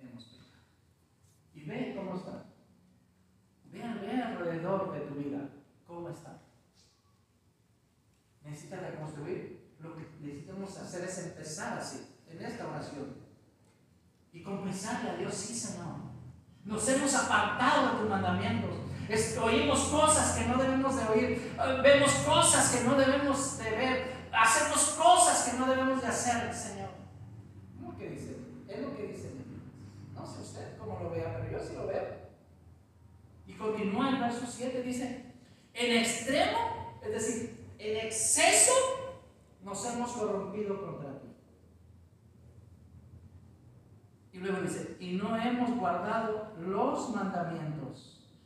hemos 0.00 0.24
pecado. 0.24 0.62
Y 1.54 1.64
ve 1.64 1.94
cómo 1.94 2.16
está. 2.16 2.46
Vean, 3.72 4.00
ve 4.00 4.22
alrededor 4.22 4.92
de 4.92 5.05
cómo 5.86 6.08
está. 6.08 6.38
Necesitas 8.44 8.80
reconstruir. 8.80 9.74
Lo 9.80 9.94
que 9.94 10.06
necesitamos 10.20 10.76
hacer 10.78 11.04
es 11.04 11.18
empezar 11.18 11.78
así, 11.78 12.16
en 12.28 12.44
esta 12.44 12.66
oración. 12.66 13.16
Y 14.32 14.42
confesarle 14.42 15.10
a 15.10 15.16
Dios, 15.16 15.34
sí, 15.34 15.54
Señor. 15.54 15.96
Nos 16.64 16.88
hemos 16.88 17.14
apartado 17.14 17.92
de 17.92 18.00
tus 18.00 18.10
mandamientos. 18.10 18.70
oímos 19.42 19.80
cosas 19.84 20.36
que 20.36 20.46
no 20.46 20.58
debemos 20.58 20.96
de 20.96 21.06
oír. 21.08 21.54
Eh, 21.58 21.80
vemos 21.82 22.12
cosas 22.26 22.74
que 22.74 22.84
no 22.84 22.94
debemos 22.96 23.58
de 23.58 23.70
ver. 23.70 24.16
Hacemos 24.32 24.96
cosas 24.98 25.48
que 25.48 25.58
no 25.58 25.66
debemos 25.66 26.02
de 26.02 26.08
hacer, 26.08 26.52
Señor. 26.52 26.90
¿Cómo 27.78 27.96
que 27.96 28.10
dice? 28.10 28.36
Es 28.68 28.80
lo 28.80 28.96
que 28.96 29.06
dice. 29.06 29.32
No 30.14 30.26
sé 30.26 30.42
usted 30.42 30.76
cómo 30.78 30.98
lo 31.00 31.10
vea, 31.10 31.36
pero 31.36 31.58
yo 31.58 31.66
sí 31.66 31.74
lo 31.74 31.86
veo. 31.86 32.04
Y 33.46 33.52
continúa 33.54 34.10
el 34.10 34.18
verso 34.18 34.44
7, 34.48 34.82
dice, 34.82 35.25
en 35.76 35.98
extremo, 35.98 37.00
es 37.02 37.10
decir, 37.10 37.74
en 37.78 38.06
exceso, 38.06 38.72
nos 39.62 39.84
hemos 39.84 40.12
corrompido 40.12 40.80
contra 40.80 41.20
ti. 41.20 41.28
Y 44.32 44.38
luego 44.38 44.62
dice, 44.62 44.96
y 45.00 45.12
no 45.12 45.36
hemos 45.36 45.78
guardado 45.78 46.54
los 46.58 47.14
mandamientos, 47.14 48.40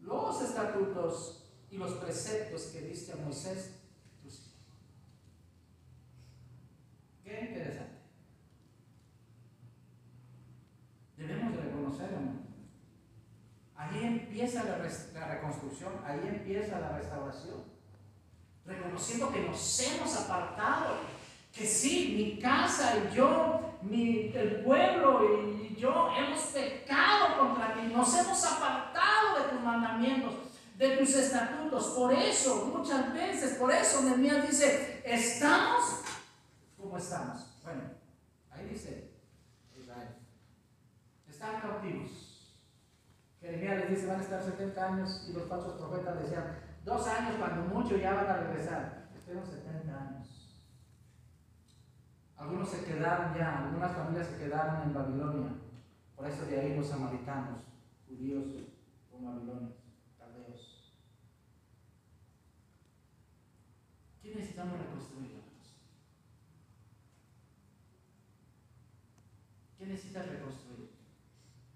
los 0.00 0.42
estatutos 0.42 1.52
y 1.70 1.76
los 1.76 1.92
preceptos 1.94 2.62
que 2.66 2.80
diste 2.82 3.12
a 3.12 3.16
Moisés. 3.16 3.72
Qué 7.24 7.40
interesante. 7.40 7.96
Debemos 11.16 11.56
de 11.56 11.62
reconocer, 11.62 12.12
hermano. 12.12 12.45
Ahí 13.76 14.04
empieza 14.04 14.64
la, 14.64 14.76
reconstrucción, 15.26 15.92
ahí 16.04 16.20
empieza 16.26 16.80
la 16.80 16.96
restauración. 16.96 17.64
Reconociendo 18.64 19.30
que 19.30 19.42
nos 19.42 19.80
hemos 19.80 20.16
apartado, 20.16 20.96
que 21.52 21.66
sí, 21.66 22.14
mi 22.16 22.40
casa 22.40 22.94
y 22.96 23.14
yo 23.14 23.60
el 23.92 24.62
pueblo 24.64 25.48
y 25.48 25.76
yo 25.76 26.10
hemos 26.16 26.40
pecado 26.46 27.38
contra 27.38 27.74
ti, 27.74 27.92
nos 27.94 28.18
hemos 28.18 28.44
apartado 28.44 29.38
de 29.38 29.48
tus 29.50 29.60
mandamientos, 29.60 30.34
de 30.76 30.96
tus 30.96 31.14
estatutos. 31.14 31.88
Por 31.88 32.12
eso, 32.12 32.72
muchas 32.76 33.12
veces, 33.12 33.56
por 33.58 33.70
eso 33.70 34.02
Nehemías 34.02 34.48
dice, 34.48 35.02
estamos 35.04 36.00
como 36.76 36.96
estamos. 36.98 37.44
Bueno, 37.62 37.82
ahí 38.50 38.68
dice 38.68 39.06
están 41.36 41.60
cautivos. 41.60 42.05
Jeremías 43.46 43.78
les 43.78 43.90
dice, 43.90 44.06
van 44.08 44.18
a 44.18 44.22
estar 44.24 44.42
70 44.42 44.92
años 44.92 45.24
y 45.28 45.32
los 45.32 45.44
falsos 45.44 45.74
profetas 45.74 46.20
decían, 46.20 46.58
dos 46.84 47.06
años 47.06 47.36
cuando 47.38 47.62
mucho 47.72 47.96
ya 47.96 48.14
van 48.14 48.26
a 48.26 48.36
regresar. 48.38 49.08
Espero 49.14 49.46
70 49.46 49.96
años. 49.96 50.66
Algunos 52.36 52.68
se 52.68 52.84
quedaron 52.84 53.36
ya, 53.36 53.66
algunas 53.66 53.92
familias 53.92 54.26
se 54.26 54.38
quedaron 54.38 54.82
en 54.82 54.94
Babilonia. 54.94 55.52
Por 56.16 56.26
eso 56.26 56.44
de 56.46 56.60
ahí 56.60 56.76
los 56.76 56.88
samaritanos, 56.88 57.60
judíos 58.08 58.46
o 59.12 59.24
babilonios, 59.24 59.76
caldeos. 60.18 60.92
¿Qué 64.22 64.34
necesitamos 64.34 64.76
reconstruir, 64.76 65.36
¿Qué 69.78 69.86
necesitas 69.86 70.26
reconstruir? 70.26 70.90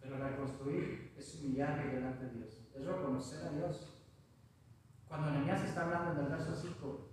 Pero 0.01 0.19
reconstruir 0.19 1.00
es 1.41 1.47
humillarte 1.47 1.89
delante 1.89 2.27
de 2.27 2.33
Dios, 2.33 2.59
es 2.75 2.85
reconocer 2.85 3.47
a 3.47 3.51
Dios. 3.53 3.95
Cuando 5.09 5.31
Nehemías 5.31 5.63
está 5.63 5.85
hablando 5.85 6.13
en 6.13 6.27
el 6.27 6.33
verso 6.33 6.55
5, 6.55 7.09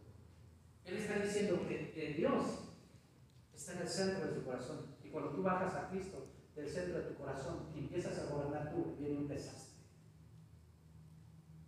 él 0.86 0.97
está 0.97 1.19
diciendo 1.19 1.65
que 1.67 2.13
Dios 2.17 2.45
está 3.53 3.73
en 3.73 3.80
el 3.80 3.88
centro 3.88 4.28
de 4.28 4.34
tu 4.34 4.45
corazón. 4.45 4.95
Y 5.03 5.09
cuando 5.09 5.32
tú 5.32 5.43
bajas 5.43 5.73
a 5.75 5.89
Cristo 5.89 6.28
del 6.55 6.67
centro 6.67 6.99
de 6.99 7.05
tu 7.05 7.15
corazón 7.15 7.67
y 7.75 7.80
empiezas 7.80 8.19
a 8.19 8.32
gobernar 8.32 8.71
tú, 8.71 8.95
viene 8.99 9.17
un 9.17 9.28
desastre. 9.28 9.84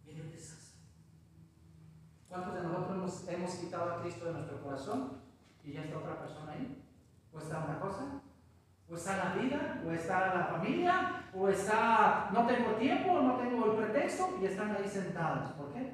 Viene 0.05 0.21
un 0.21 0.31
desastre. 0.31 0.79
¿Cuántos 2.27 2.55
de 2.55 2.63
nosotros 2.63 3.25
hemos, 3.27 3.53
quitado 3.55 3.91
a 3.91 4.01
Cristo 4.01 4.25
de 4.25 4.33
nuestro 4.33 4.61
corazón 4.61 5.21
y 5.63 5.73
ya 5.73 5.83
está 5.83 5.97
otra 5.97 6.19
persona 6.19 6.51
ahí? 6.51 6.85
¿O 7.33 7.39
está 7.39 7.65
una 7.65 7.79
cosa? 7.79 8.21
¿O 8.89 8.95
está 8.95 9.17
la 9.17 9.35
vida? 9.35 9.81
¿O 9.85 9.91
está 9.91 10.35
la 10.35 10.45
familia? 10.45 11.29
¿O 11.33 11.47
está 11.47 12.29
no 12.33 12.47
tengo 12.47 12.71
tiempo? 12.73 13.21
¿No 13.21 13.37
tengo 13.37 13.71
el 13.71 13.77
pretexto? 13.77 14.37
Y 14.41 14.45
están 14.45 14.75
ahí 14.75 14.87
sentados. 14.87 15.51
¿Por 15.51 15.73
qué? 15.73 15.93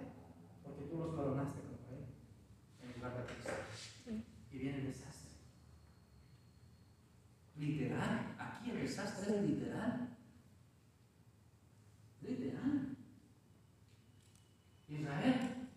Porque 0.64 0.84
tú 0.86 0.98
los 0.98 1.16
coronaste 1.16 1.60
con 1.62 1.74
él 1.93 2.06
en 2.82 2.93
lugar 2.96 3.18
de 3.18 3.24
Cristo. 3.26 3.52
Y 4.52 4.58
viene 4.58 4.78
el 4.78 4.88
desastre. 4.88 5.32
Literal. 7.58 8.36
Aquí 8.39 8.72
el 8.72 8.80
desastre 8.82 9.36
es 9.36 9.43
literal. 9.43 10.10
Literal. 12.22 12.96
Israel. 14.88 15.70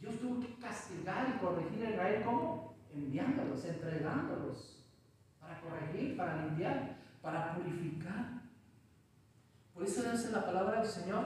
Dios 0.00 0.20
tuvo 0.20 0.40
que 0.40 0.54
castigar 0.56 1.34
y 1.34 1.38
corregir 1.38 1.86
a 1.86 1.90
Israel. 1.90 2.22
¿Cómo? 2.24 2.76
Enviándolos, 2.92 3.64
entregándolos. 3.64 4.84
Para 5.40 5.60
corregir, 5.60 6.16
para 6.16 6.44
limpiar, 6.44 6.96
para 7.22 7.54
purificar. 7.54 8.42
Por 9.72 9.84
eso 9.84 10.10
dice 10.10 10.32
la 10.32 10.44
palabra 10.44 10.75
Señor. 10.88 11.24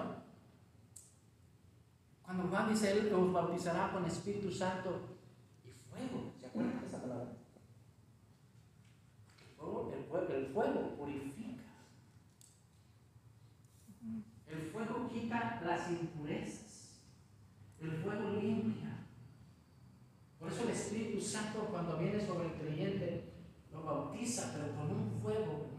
Cuando 2.23 2.49
Juan 2.49 2.69
dice, 2.69 2.93
Él 2.93 3.11
los 3.11 3.33
bautizará 3.33 3.93
con 3.93 4.05
Espíritu 4.05 4.51
Santo 4.51 5.01
y 5.65 5.71
fuego. 5.71 6.33
¿Se 6.39 6.47
acuerdan 6.47 6.81
de 6.81 6.87
esa 6.87 7.01
palabra? 7.01 7.41
el 10.29 10.47
fuego 10.47 10.97
purifica. 10.97 11.63
El 14.47 14.71
fuego 14.71 15.09
quita 15.09 15.61
las 15.65 15.91
impurezas. 15.91 17.01
El 17.81 17.93
fuego 17.93 18.31
limpia. 18.41 19.07
Por 20.39 20.51
eso 20.51 20.63
el 20.65 20.71
Espíritu 20.71 21.21
Santo 21.21 21.69
cuando 21.71 21.99
viene 21.99 22.25
sobre 22.25 22.47
el 22.47 22.55
creyente 22.55 23.33
lo 23.73 23.83
bautiza, 23.85 24.53
pero 24.53 24.75
con 24.75 24.91
un 24.91 25.21
fuego, 25.21 25.71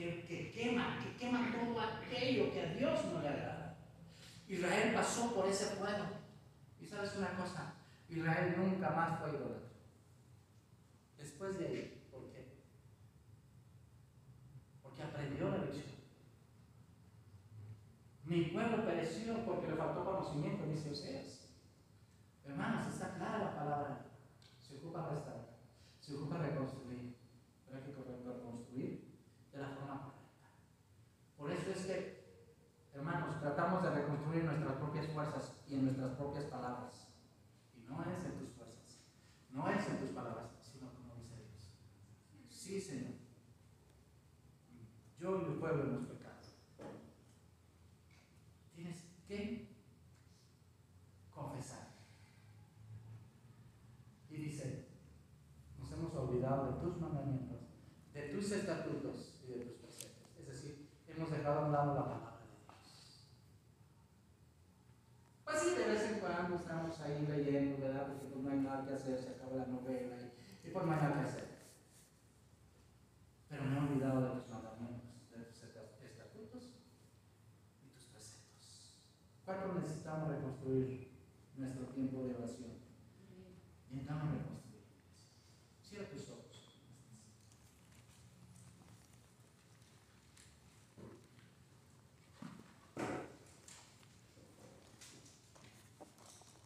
que, 0.00 0.24
que 0.26 0.50
quema, 0.52 0.98
que 1.02 1.16
quema 1.16 1.52
todo 1.52 1.80
aquello 1.80 2.52
que 2.52 2.62
a 2.62 2.74
Dios 2.74 3.04
no 3.12 3.20
le 3.20 3.28
agrada. 3.28 3.76
Israel 4.48 4.94
pasó 4.94 5.34
por 5.34 5.46
ese 5.46 5.76
fuego. 5.76 6.04
Y 6.80 6.86
sabes 6.86 7.14
una 7.16 7.36
cosa, 7.36 7.74
Israel 8.08 8.54
nunca 8.56 8.90
más 8.90 9.20
fue 9.20 9.30
idólatra. 9.30 9.68
Después 11.18 11.58
de 11.58 11.66
ahí, 11.66 12.00
aprendió 15.02 15.50
la 15.50 15.58
lección. 15.58 16.00
Mi 18.24 18.44
pueblo 18.44 18.84
pereció 18.84 19.44
porque 19.44 19.68
le 19.68 19.76
faltó 19.76 20.04
conocimiento, 20.04 20.66
dice 20.66 20.90
Oseas. 20.90 21.48
Hermanos, 22.44 22.86
está 22.86 23.14
clara 23.14 23.38
la 23.38 23.56
palabra. 23.56 24.06
Se 24.62 24.76
ocupa 24.76 25.08
restaurar, 25.10 25.56
se 26.00 26.14
ocupa 26.14 26.38
reconstruir. 26.38 27.16
Pero 27.66 27.78
hay 27.78 27.84
que 27.84 27.92
reconstruir 27.92 29.18
de 29.52 29.58
la 29.58 29.68
forma 29.68 30.02
correcta. 30.02 30.48
Por 31.36 31.50
eso 31.50 31.70
es 31.70 31.86
que, 31.86 32.24
hermanos, 32.94 33.40
tratamos 33.40 33.82
de 33.82 33.90
reconstruir 33.90 34.44
nuestras 34.44 34.74
propias 34.74 35.06
fuerzas 35.08 35.56
y 35.66 35.74
en 35.74 35.84
nuestras 35.84 36.09
propias 36.20 36.49